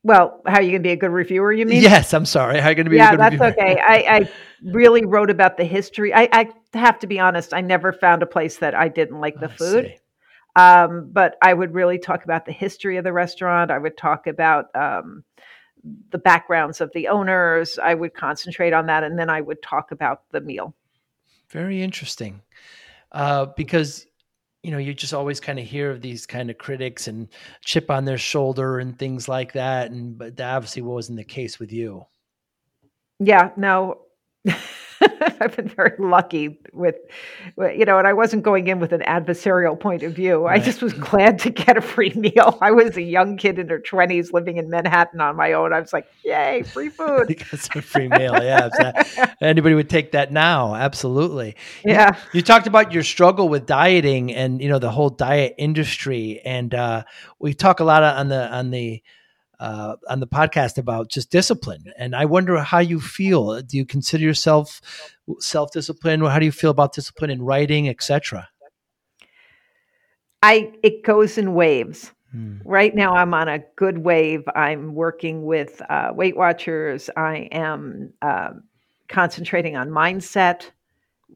[0.02, 1.52] well, how are you going to be a good reviewer?
[1.52, 1.82] You mean?
[1.82, 2.60] Yes, I'm sorry.
[2.60, 2.96] How are you going to be?
[2.96, 3.48] Yeah, that's reviewer?
[3.48, 3.82] okay.
[3.82, 4.30] I, I,
[4.64, 6.14] really wrote about the history.
[6.14, 7.54] I, I, have to be honest.
[7.54, 9.94] I never found a place that I didn't like the food.
[10.60, 13.72] Um, but I would really talk about the history of the restaurant.
[13.72, 15.24] I would talk about um,
[16.12, 17.80] the backgrounds of the owners.
[17.82, 20.76] I would concentrate on that, and then I would talk about the meal.
[21.50, 22.42] Very interesting,
[23.14, 24.06] uh, because
[24.62, 27.30] you know you just always kind of hear of these kind of critics and
[27.64, 31.58] chip on their shoulder and things like that, and but that obviously wasn't the case
[31.58, 32.06] with you.
[33.20, 34.02] Yeah, no.
[35.40, 36.96] I've been very lucky with,
[37.58, 40.46] you know, and I wasn't going in with an adversarial point of view.
[40.46, 40.62] Right.
[40.62, 42.58] I just was glad to get a free meal.
[42.62, 45.74] I was a young kid in her 20s living in Manhattan on my own.
[45.74, 47.28] I was like, yay, free food.
[47.28, 48.42] because a free meal.
[48.44, 48.70] Yeah.
[49.42, 50.76] Anybody would take that now.
[50.76, 51.56] Absolutely.
[51.86, 52.16] Yeah.
[52.16, 56.42] You, you, talked about your struggle with dieting and, you know, the whole diet industry.
[56.44, 57.04] And uh,
[57.40, 59.02] we talk a lot on the, on the,
[59.60, 61.86] uh, on the podcast about just discipline.
[61.98, 63.62] And I wonder how you feel.
[63.62, 64.82] Do you consider yourself
[65.40, 66.26] self disciplined?
[66.26, 68.48] How do you feel about discipline in writing, etc.?
[70.42, 72.12] I it goes in waves.
[72.32, 72.58] Hmm.
[72.64, 74.44] Right now, I'm on a good wave.
[74.56, 77.10] I'm working with uh, Weight Watchers.
[77.18, 78.52] I am uh,
[79.08, 80.70] concentrating on mindset.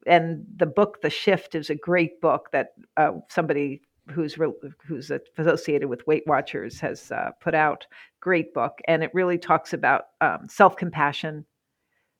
[0.06, 3.82] And the book, The Shift, is a great book that uh, somebody
[4.12, 4.54] who's re-
[4.86, 7.86] who's associated with Weight Watchers has uh, put out.
[8.24, 11.44] Great book, and it really talks about um, self compassion.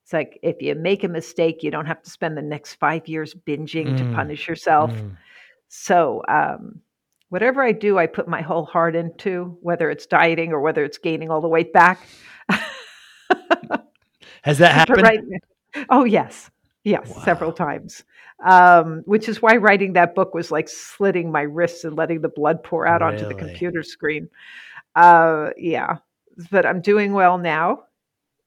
[0.04, 3.08] It's like if you make a mistake, you don't have to spend the next five
[3.08, 3.98] years binging mm.
[4.00, 4.92] to punish yourself.
[4.92, 5.16] Mm.
[5.70, 6.82] So, um,
[7.30, 10.98] whatever I do, I put my whole heart into, whether it's dieting or whether it's
[10.98, 12.02] gaining all the weight back.
[14.42, 15.04] Has that happened?
[15.04, 15.22] Right,
[15.90, 16.52] oh yes,
[16.84, 17.24] yes, wow.
[17.24, 18.04] several times
[18.44, 22.30] um, which is why writing that book was like slitting my wrists and letting the
[22.30, 23.14] blood pour out really?
[23.14, 24.30] onto the computer screen.
[24.96, 25.98] Uh, yeah,
[26.52, 27.84] but I'm doing well now.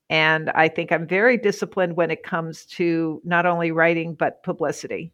[0.08, 5.12] And I think I'm very disciplined when it comes to not only writing, but publicity.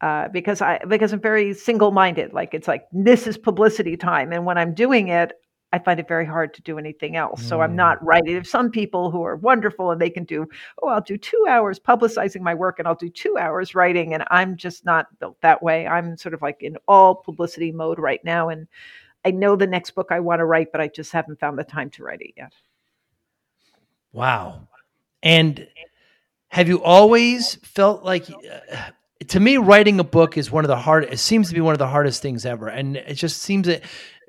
[0.00, 2.32] Uh, because I because I'm very single minded.
[2.32, 5.32] Like it's like this is publicity time, and when I'm doing it,
[5.72, 7.42] I find it very hard to do anything else.
[7.42, 7.76] So I'm mm.
[7.76, 8.34] not writing.
[8.36, 10.48] If some people who are wonderful and they can do,
[10.82, 14.12] oh, I'll do two hours publicizing my work and I'll do two hours writing.
[14.12, 15.86] And I'm just not built that way.
[15.86, 18.48] I'm sort of like in all publicity mode right now.
[18.48, 18.66] And
[19.24, 21.64] I know the next book I want to write, but I just haven't found the
[21.64, 22.52] time to write it yet.
[24.12, 24.68] Wow.
[25.22, 25.66] And
[26.48, 28.76] have you always felt like, uh,
[29.28, 31.04] to me, writing a book is one of the hard.
[31.04, 33.82] It seems to be one of the hardest things ever, and it just seems that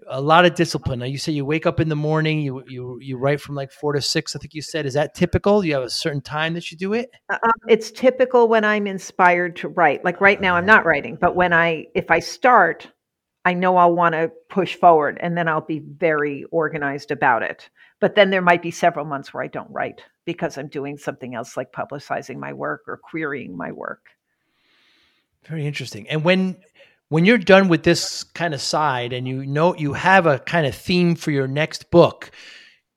[0.08, 1.00] a lot of discipline.
[1.00, 3.72] Now you say you wake up in the morning, you you you write from like
[3.72, 4.36] four to six.
[4.36, 5.62] I think you said is that typical?
[5.62, 7.10] Do you have a certain time that you do it?
[7.30, 10.04] Uh, um, it's typical when I'm inspired to write.
[10.04, 12.88] Like right now, I'm not writing, but when I if I start,
[13.44, 17.70] I know I'll want to push forward and then I'll be very organized about it.
[18.00, 21.36] But then there might be several months where I don't write because I'm doing something
[21.36, 24.06] else like publicizing my work or querying my work.
[25.46, 26.08] Very interesting.
[26.10, 26.58] And when
[27.10, 30.66] when you're done with this kind of side and you know you have a kind
[30.66, 32.32] of theme for your next book,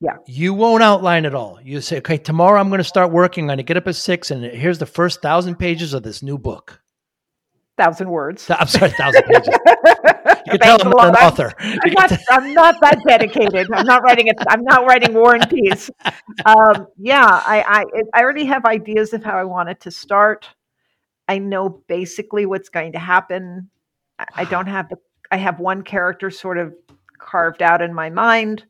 [0.01, 0.17] yeah.
[0.27, 1.59] You won't outline it all.
[1.63, 3.45] You say, okay, tomorrow I'm going to start working.
[3.45, 6.23] I'm going to get up at six, and here's the first thousand pages of this
[6.23, 6.83] new book.
[7.79, 8.51] Thousand words.
[8.51, 9.49] I'm sorry, thousand pages.
[10.49, 11.53] Can tell I'm not an author.
[11.59, 13.69] I'm not, I'm not, that dedicated.
[13.73, 14.37] I'm not writing it.
[14.49, 15.91] I'm not writing War and Peace.
[16.45, 20.49] Um, yeah, I, I, I already have ideas of how I want it to start.
[21.29, 23.71] I know basically what's going to happen.
[24.35, 24.97] I don't have the.
[25.31, 26.75] I have one character sort of
[27.19, 28.65] carved out in my mind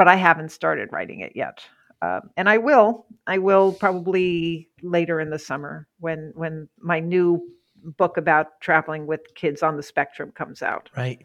[0.00, 1.60] but I haven't started writing it yet.
[2.00, 3.04] Um, and I will.
[3.26, 7.46] I will probably later in the summer when when my new
[7.84, 10.90] book about traveling with kids on the spectrum comes out.
[10.96, 11.24] Right.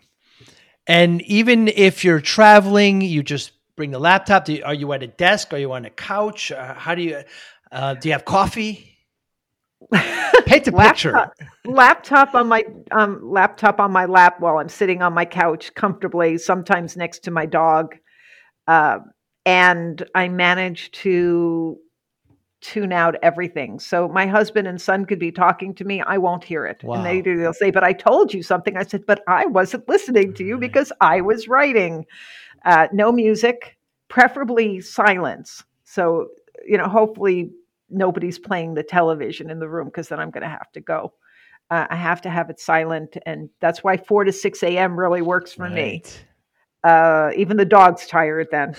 [0.88, 4.48] And even if you're traveling, you just bring the laptop.
[4.48, 5.54] You, are you at a desk?
[5.54, 6.52] Are you on a couch?
[6.52, 7.24] Uh, how do you?
[7.72, 8.92] Uh, do you have coffee?
[9.92, 11.12] Paint a picture.
[11.12, 11.34] laptop,
[11.66, 16.38] laptop on my um, laptop on my lap while I'm sitting on my couch comfortably,
[16.38, 17.96] sometimes next to my dog.
[18.68, 19.00] Uh,
[19.46, 21.78] and I manage to
[22.62, 23.80] tune out everything.
[23.80, 26.02] So my husband and son could be talking to me.
[26.02, 26.84] I won't hear it.
[26.84, 26.96] Wow.
[26.96, 28.76] And they, they'll say, but I told you something.
[28.76, 32.06] I said, but I wasn't listening to you because I was writing.
[32.64, 33.78] Uh, no music,
[34.08, 35.64] preferably silence.
[35.84, 36.30] So,
[36.66, 37.52] you know, hopefully
[37.90, 41.14] nobody's playing the television in the room because then I'm going to have to go.
[41.70, 43.18] Uh, I have to have it silent.
[43.26, 44.98] And that's why 4 to 6 a.m.
[44.98, 45.74] really works for right.
[45.74, 46.04] me.
[46.84, 48.76] Uh, even the dog's tired then.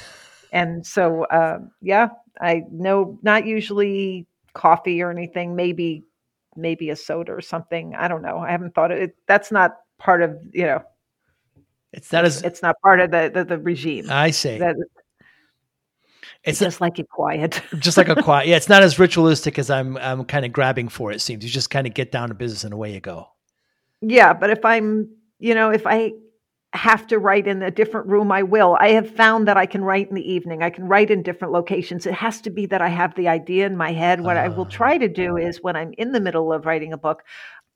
[0.53, 2.09] And so, uh, yeah,
[2.41, 6.05] I know not usually coffee or anything, maybe,
[6.57, 7.95] maybe a soda or something.
[7.95, 8.39] I don't know.
[8.39, 9.17] I haven't thought of it.
[9.27, 10.83] That's not part of, you know,
[11.93, 14.07] it's not as, it's not part of the, the, the regime.
[14.11, 14.59] I see.
[14.59, 14.77] That,
[16.45, 17.61] it's just a, like a quiet.
[17.79, 18.49] just like a quiet.
[18.49, 18.57] Yeah.
[18.57, 21.45] It's not as ritualistic as I'm, I'm kind of grabbing for it seems.
[21.45, 23.29] You just kind of get down to business and away you go.
[24.01, 24.33] Yeah.
[24.33, 25.09] But if I'm,
[25.39, 26.13] you know, if I
[26.73, 28.77] have to write in a different room, I will.
[28.81, 30.63] I have found that I can write in the evening.
[30.63, 32.07] I can write in different locations.
[32.07, 34.21] It has to be that I have the idea in my head.
[34.21, 36.93] What uh, I will try to do is when I'm in the middle of writing
[36.93, 37.23] a book,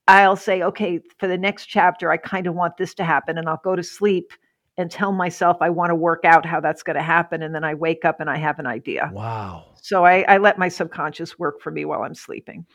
[0.08, 3.38] I'll say, okay, for the next chapter, I kind of want this to happen.
[3.38, 4.32] And I'll go to sleep
[4.76, 7.42] and tell myself I want to work out how that's going to happen.
[7.42, 9.10] And then I wake up and I have an idea.
[9.12, 9.66] Wow.
[9.76, 12.66] So I, I let my subconscious work for me while I'm sleeping.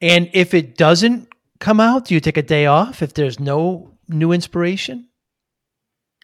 [0.00, 3.92] And if it doesn't come out, do you take a day off if there's no
[4.08, 5.09] new inspiration?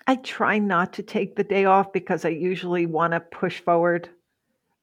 [0.07, 4.09] I try not to take the day off because I usually want to push forward.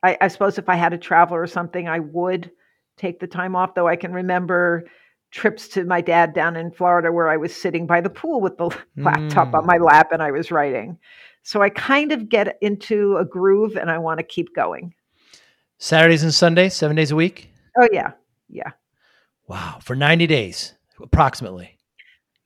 [0.03, 2.51] I, I, suppose if I had to travel or something, I would
[2.97, 4.85] take the time off, though I can remember
[5.31, 8.57] trips to my dad down in Florida where I was sitting by the pool with
[8.57, 8.79] the mm.
[8.97, 9.85] laptop on my mm.
[9.85, 10.97] lap and I was writing.
[11.41, 14.93] So I kind of get into a groove and I want to keep going.
[15.79, 17.49] Saturdays and Sundays, seven days a week?
[17.77, 18.11] Oh, yeah.
[18.47, 18.71] Yeah.
[19.47, 19.79] Wow.
[19.81, 21.77] For 90 days, approximately.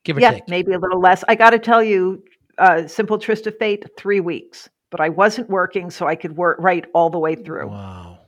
[0.03, 0.47] Give or yeah, take.
[0.47, 1.23] maybe a little less.
[1.27, 2.23] I got to tell you,
[2.57, 4.69] uh, Simple Twist of Fate, three weeks.
[4.89, 7.67] But I wasn't working, so I could work write all the way through.
[7.67, 8.19] Wow.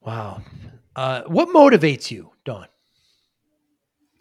[0.00, 0.42] Wow.
[0.94, 2.66] Uh, what motivates you, Dawn?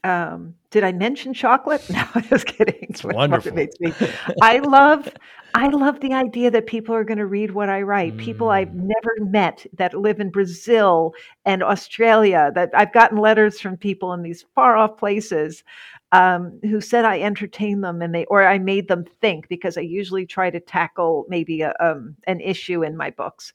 [0.03, 1.83] Um, did I mention chocolate?
[1.91, 2.87] No, I'm just kidding.
[2.89, 3.51] It's wonderful.
[3.51, 3.93] Motivates me.
[4.41, 5.09] I love,
[5.53, 8.15] I love the idea that people are going to read what I write.
[8.15, 8.19] Mm.
[8.19, 8.89] People I've mm.
[8.89, 11.13] never met that live in Brazil
[11.45, 12.51] and Australia.
[12.55, 15.63] That I've gotten letters from people in these far off places
[16.11, 19.81] um, who said I entertained them and they or I made them think because I
[19.81, 23.53] usually try to tackle maybe a, um, an issue in my books.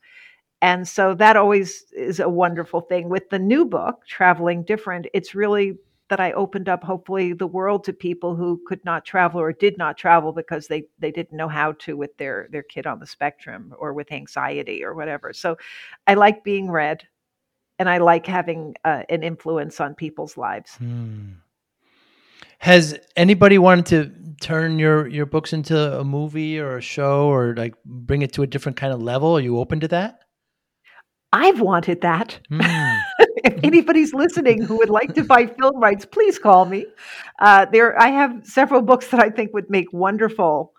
[0.62, 3.10] And so that always is a wonderful thing.
[3.10, 5.76] With the new book, Traveling Different, it's really
[6.08, 9.76] that I opened up hopefully the world to people who could not travel or did
[9.76, 13.06] not travel because they they didn't know how to with their their kid on the
[13.06, 15.32] spectrum or with anxiety or whatever.
[15.32, 15.58] So
[16.06, 17.06] I like being read
[17.78, 20.76] and I like having uh, an influence on people's lives.
[20.76, 21.32] Hmm.
[22.58, 27.54] Has anybody wanted to turn your your books into a movie or a show or
[27.56, 29.36] like bring it to a different kind of level?
[29.36, 30.20] Are you open to that?
[31.32, 32.38] I've wanted that.
[32.50, 33.00] Mm.
[33.44, 36.86] if anybody's listening who would like to buy film rights, please call me.
[37.40, 40.72] Uh, there, I have several books that I think would make wonderful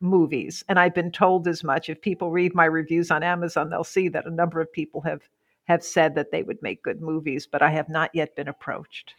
[0.00, 1.88] movies, and I've been told as much.
[1.88, 5.22] If people read my reviews on Amazon, they'll see that a number of people have
[5.66, 9.14] have said that they would make good movies, but I have not yet been approached.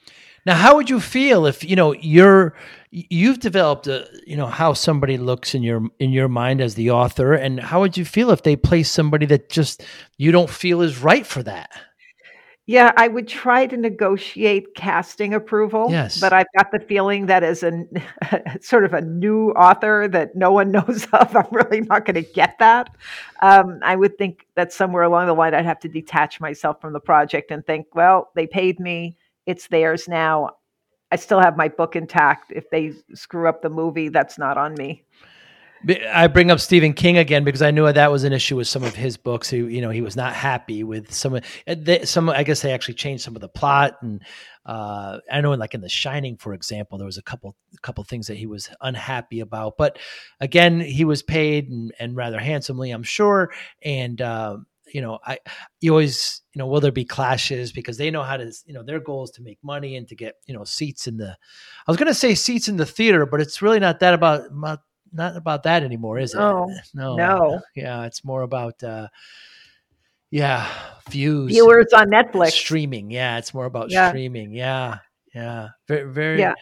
[0.45, 2.55] Now, how would you feel if you know you're
[2.89, 6.91] you've developed a you know how somebody looks in your in your mind as the
[6.91, 9.83] author, and how would you feel if they place somebody that just
[10.17, 11.69] you don't feel is right for that?
[12.69, 15.87] Yeah, I would try to negotiate casting approval.
[15.89, 16.19] Yes.
[16.19, 17.85] But I've got the feeling that as a
[18.61, 22.29] sort of a new author that no one knows of, I'm really not going to
[22.33, 22.93] get that.
[23.41, 26.91] Um, I would think that somewhere along the line, I'd have to detach myself from
[26.91, 30.49] the project and think, well, they paid me, it's theirs now.
[31.09, 32.51] I still have my book intact.
[32.53, 35.05] If they screw up the movie, that's not on me.
[36.11, 38.83] I bring up Stephen King again because I knew that was an issue with some
[38.83, 39.49] of his books.
[39.49, 42.29] He, you know, he was not happy with some of uh, some.
[42.29, 44.21] I guess they actually changed some of the plot, and
[44.65, 47.79] uh, I know, in like in The Shining, for example, there was a couple a
[47.81, 49.77] couple things that he was unhappy about.
[49.77, 49.99] But
[50.39, 53.51] again, he was paid and, and rather handsomely, I'm sure.
[53.83, 54.57] And uh,
[54.93, 55.39] you know, I
[55.79, 58.83] you always you know will there be clashes because they know how to you know
[58.83, 61.37] their goal is to make money and to get you know seats in the.
[61.87, 64.47] I was going to say seats in the theater, but it's really not that about,
[64.47, 64.81] about
[65.13, 66.37] not about that anymore, is it?
[66.37, 67.61] No, no, no.
[67.75, 69.07] Yeah, it's more about uh,
[70.29, 70.67] yeah,
[71.09, 73.11] views, viewers on Netflix, streaming.
[73.11, 74.09] Yeah, it's more about yeah.
[74.09, 74.51] streaming.
[74.51, 74.99] Yeah,
[75.33, 76.39] yeah, very, very.
[76.39, 76.53] Yeah.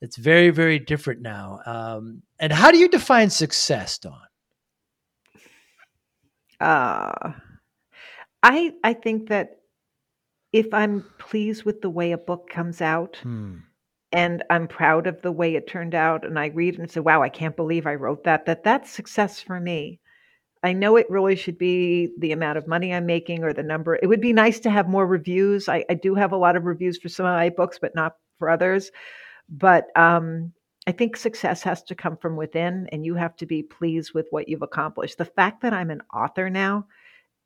[0.00, 1.60] It's very, very different now.
[1.64, 4.20] Um, and how do you define success, Dawn?
[6.60, 7.32] Uh,
[8.42, 9.60] I I think that
[10.52, 13.58] if I'm pleased with the way a book comes out, hmm
[14.14, 17.20] and I'm proud of the way it turned out and I read and say, wow,
[17.20, 19.98] I can't believe I wrote that, that that's success for me.
[20.62, 23.98] I know it really should be the amount of money I'm making or the number.
[24.00, 25.68] It would be nice to have more reviews.
[25.68, 28.14] I, I do have a lot of reviews for some of my books, but not
[28.38, 28.92] for others.
[29.48, 30.52] But um,
[30.86, 34.28] I think success has to come from within, and you have to be pleased with
[34.30, 35.18] what you've accomplished.
[35.18, 36.86] The fact that I'm an author now,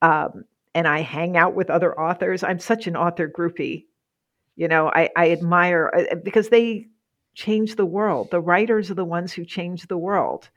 [0.02, 0.44] um,
[0.74, 3.86] and I hang out with other authors, I'm such an author groupie.
[4.58, 6.88] You know, I, I admire uh, because they
[7.36, 8.32] change the world.
[8.32, 10.50] The writers are the ones who change the world.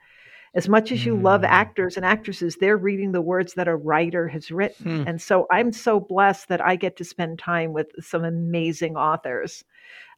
[0.55, 1.21] As much as you mm.
[1.21, 5.05] love actors and actresses, they're reading the words that a writer has written.
[5.05, 5.07] Mm.
[5.07, 9.63] And so I'm so blessed that I get to spend time with some amazing authors.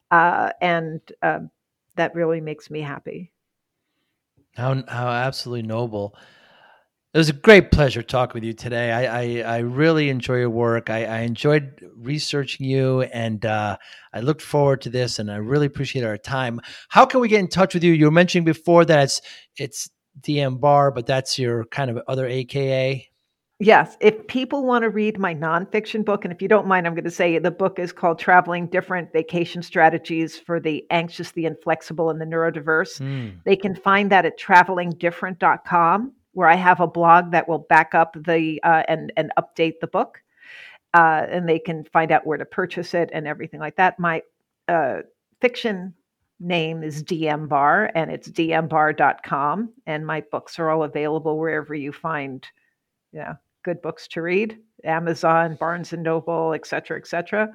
[0.09, 1.39] Uh, and uh,
[1.97, 3.33] that really makes me happy.
[4.55, 6.15] How, how absolutely noble.
[7.13, 8.91] It was a great pleasure talking with you today.
[8.91, 10.89] I I, I really enjoy your work.
[10.89, 13.77] I, I enjoyed researching you, and uh,
[14.13, 15.19] I looked forward to this.
[15.19, 16.59] And I really appreciate our time.
[16.89, 17.93] How can we get in touch with you?
[17.93, 19.21] You were mentioning before that it's
[19.57, 19.89] it's
[20.21, 23.07] DM Barr, but that's your kind of other AKA.
[23.59, 23.95] Yes.
[24.01, 27.03] If people want to read my nonfiction book, and if you don't mind, I'm going
[27.03, 32.09] to say the book is called Traveling Different Vacation Strategies for the Anxious, the Inflexible,
[32.09, 32.99] and the Neurodiverse.
[32.99, 33.35] Mm.
[33.45, 38.15] They can find that at travelingdifferent.com where I have a blog that will back up
[38.15, 40.21] the uh, and and update the book,
[40.93, 43.99] uh, and they can find out where to purchase it and everything like that.
[43.99, 44.21] My
[44.67, 45.01] uh,
[45.41, 45.93] fiction
[46.39, 51.91] name is DM Barr, and it's dmbarr.com, and my books are all available wherever you
[51.91, 52.45] find,
[53.11, 57.49] yeah, good books to read, Amazon, Barnes and Noble, et cetera, et cetera.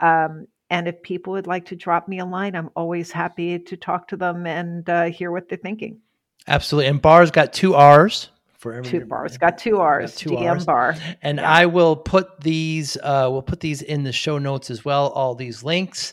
[0.00, 3.76] Um, and if people would like to drop me a line, I'm always happy to
[3.76, 6.00] talk to them and uh, hear what they're thinking.
[6.48, 6.88] Absolutely.
[6.88, 9.38] And Barr's got two R's for every two bars.
[9.38, 10.12] Got two R's.
[10.12, 10.64] Got two DM R's.
[10.64, 10.96] bar.
[11.22, 11.50] And yeah.
[11.50, 12.96] I will put these.
[12.96, 15.08] Uh, we'll put these in the show notes as well.
[15.08, 16.12] All these links.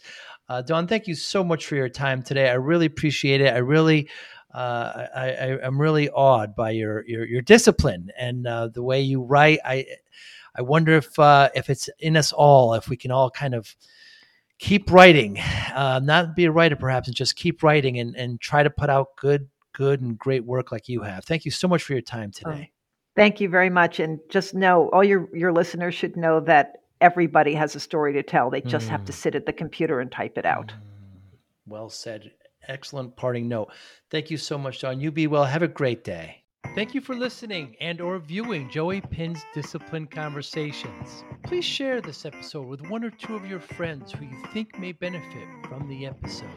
[0.49, 2.49] Uh, Dawn, thank you so much for your time today.
[2.49, 3.53] I really appreciate it.
[3.53, 4.09] I really.
[4.53, 9.01] Uh, I, I, am really awed by your your, your discipline and uh, the way
[9.01, 9.57] you write.
[9.65, 9.87] I
[10.55, 13.75] I wonder if uh, if it's in us all, if we can all kind of
[14.59, 15.39] keep writing,
[15.73, 18.91] uh, not be a writer perhaps, and just keep writing and and try to put
[18.91, 21.25] out good good and great work like you have.
[21.25, 22.71] Thank you so much for your time oh, today.
[23.15, 23.99] Thank you very much.
[23.99, 28.23] And just know all your, your listeners should know that everybody has a story to
[28.23, 28.49] tell.
[28.49, 28.91] They just mm.
[28.91, 29.15] have to mm.
[29.15, 30.67] sit at the computer and type it out.
[30.67, 31.37] Mm.
[31.67, 32.31] Well said.
[32.67, 33.71] Excellent parting note.
[34.09, 35.01] Thank you so much, John.
[35.01, 35.43] You be well.
[35.43, 36.43] Have a great day.
[36.75, 41.23] Thank you for listening and or viewing Joey Pinz Discipline Conversations.
[41.43, 44.93] Please share this episode with one or two of your friends who you think may
[44.93, 46.47] benefit from the episode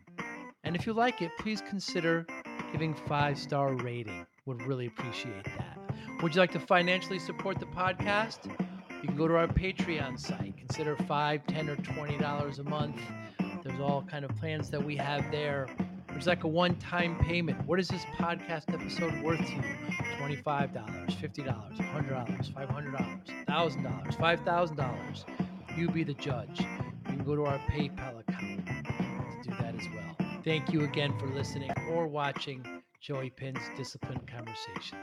[0.63, 2.25] And if you like it, please consider
[2.71, 4.25] giving five star rating.
[4.45, 5.74] Would really appreciate that.
[6.21, 8.45] Would you like to financially support the podcast?
[9.01, 10.55] You can go to our Patreon site.
[10.57, 12.99] Consider five, ten, or twenty dollars a month.
[13.63, 15.67] There's all kind of plans that we have there.
[16.09, 17.65] There's like a one-time payment.
[17.67, 19.63] What is this podcast episode worth to you?
[20.17, 25.25] Twenty-five dollars, fifty dollars, hundred dollars, five hundred dollars, thousand dollars, five thousand dollars.
[25.75, 26.59] You be the judge.
[26.61, 26.67] You
[27.05, 30.15] can go to our PayPal account to do that as well.
[30.45, 32.65] Thank you again for listening or watching
[33.01, 34.93] Joey Pinz Discipline Conversation.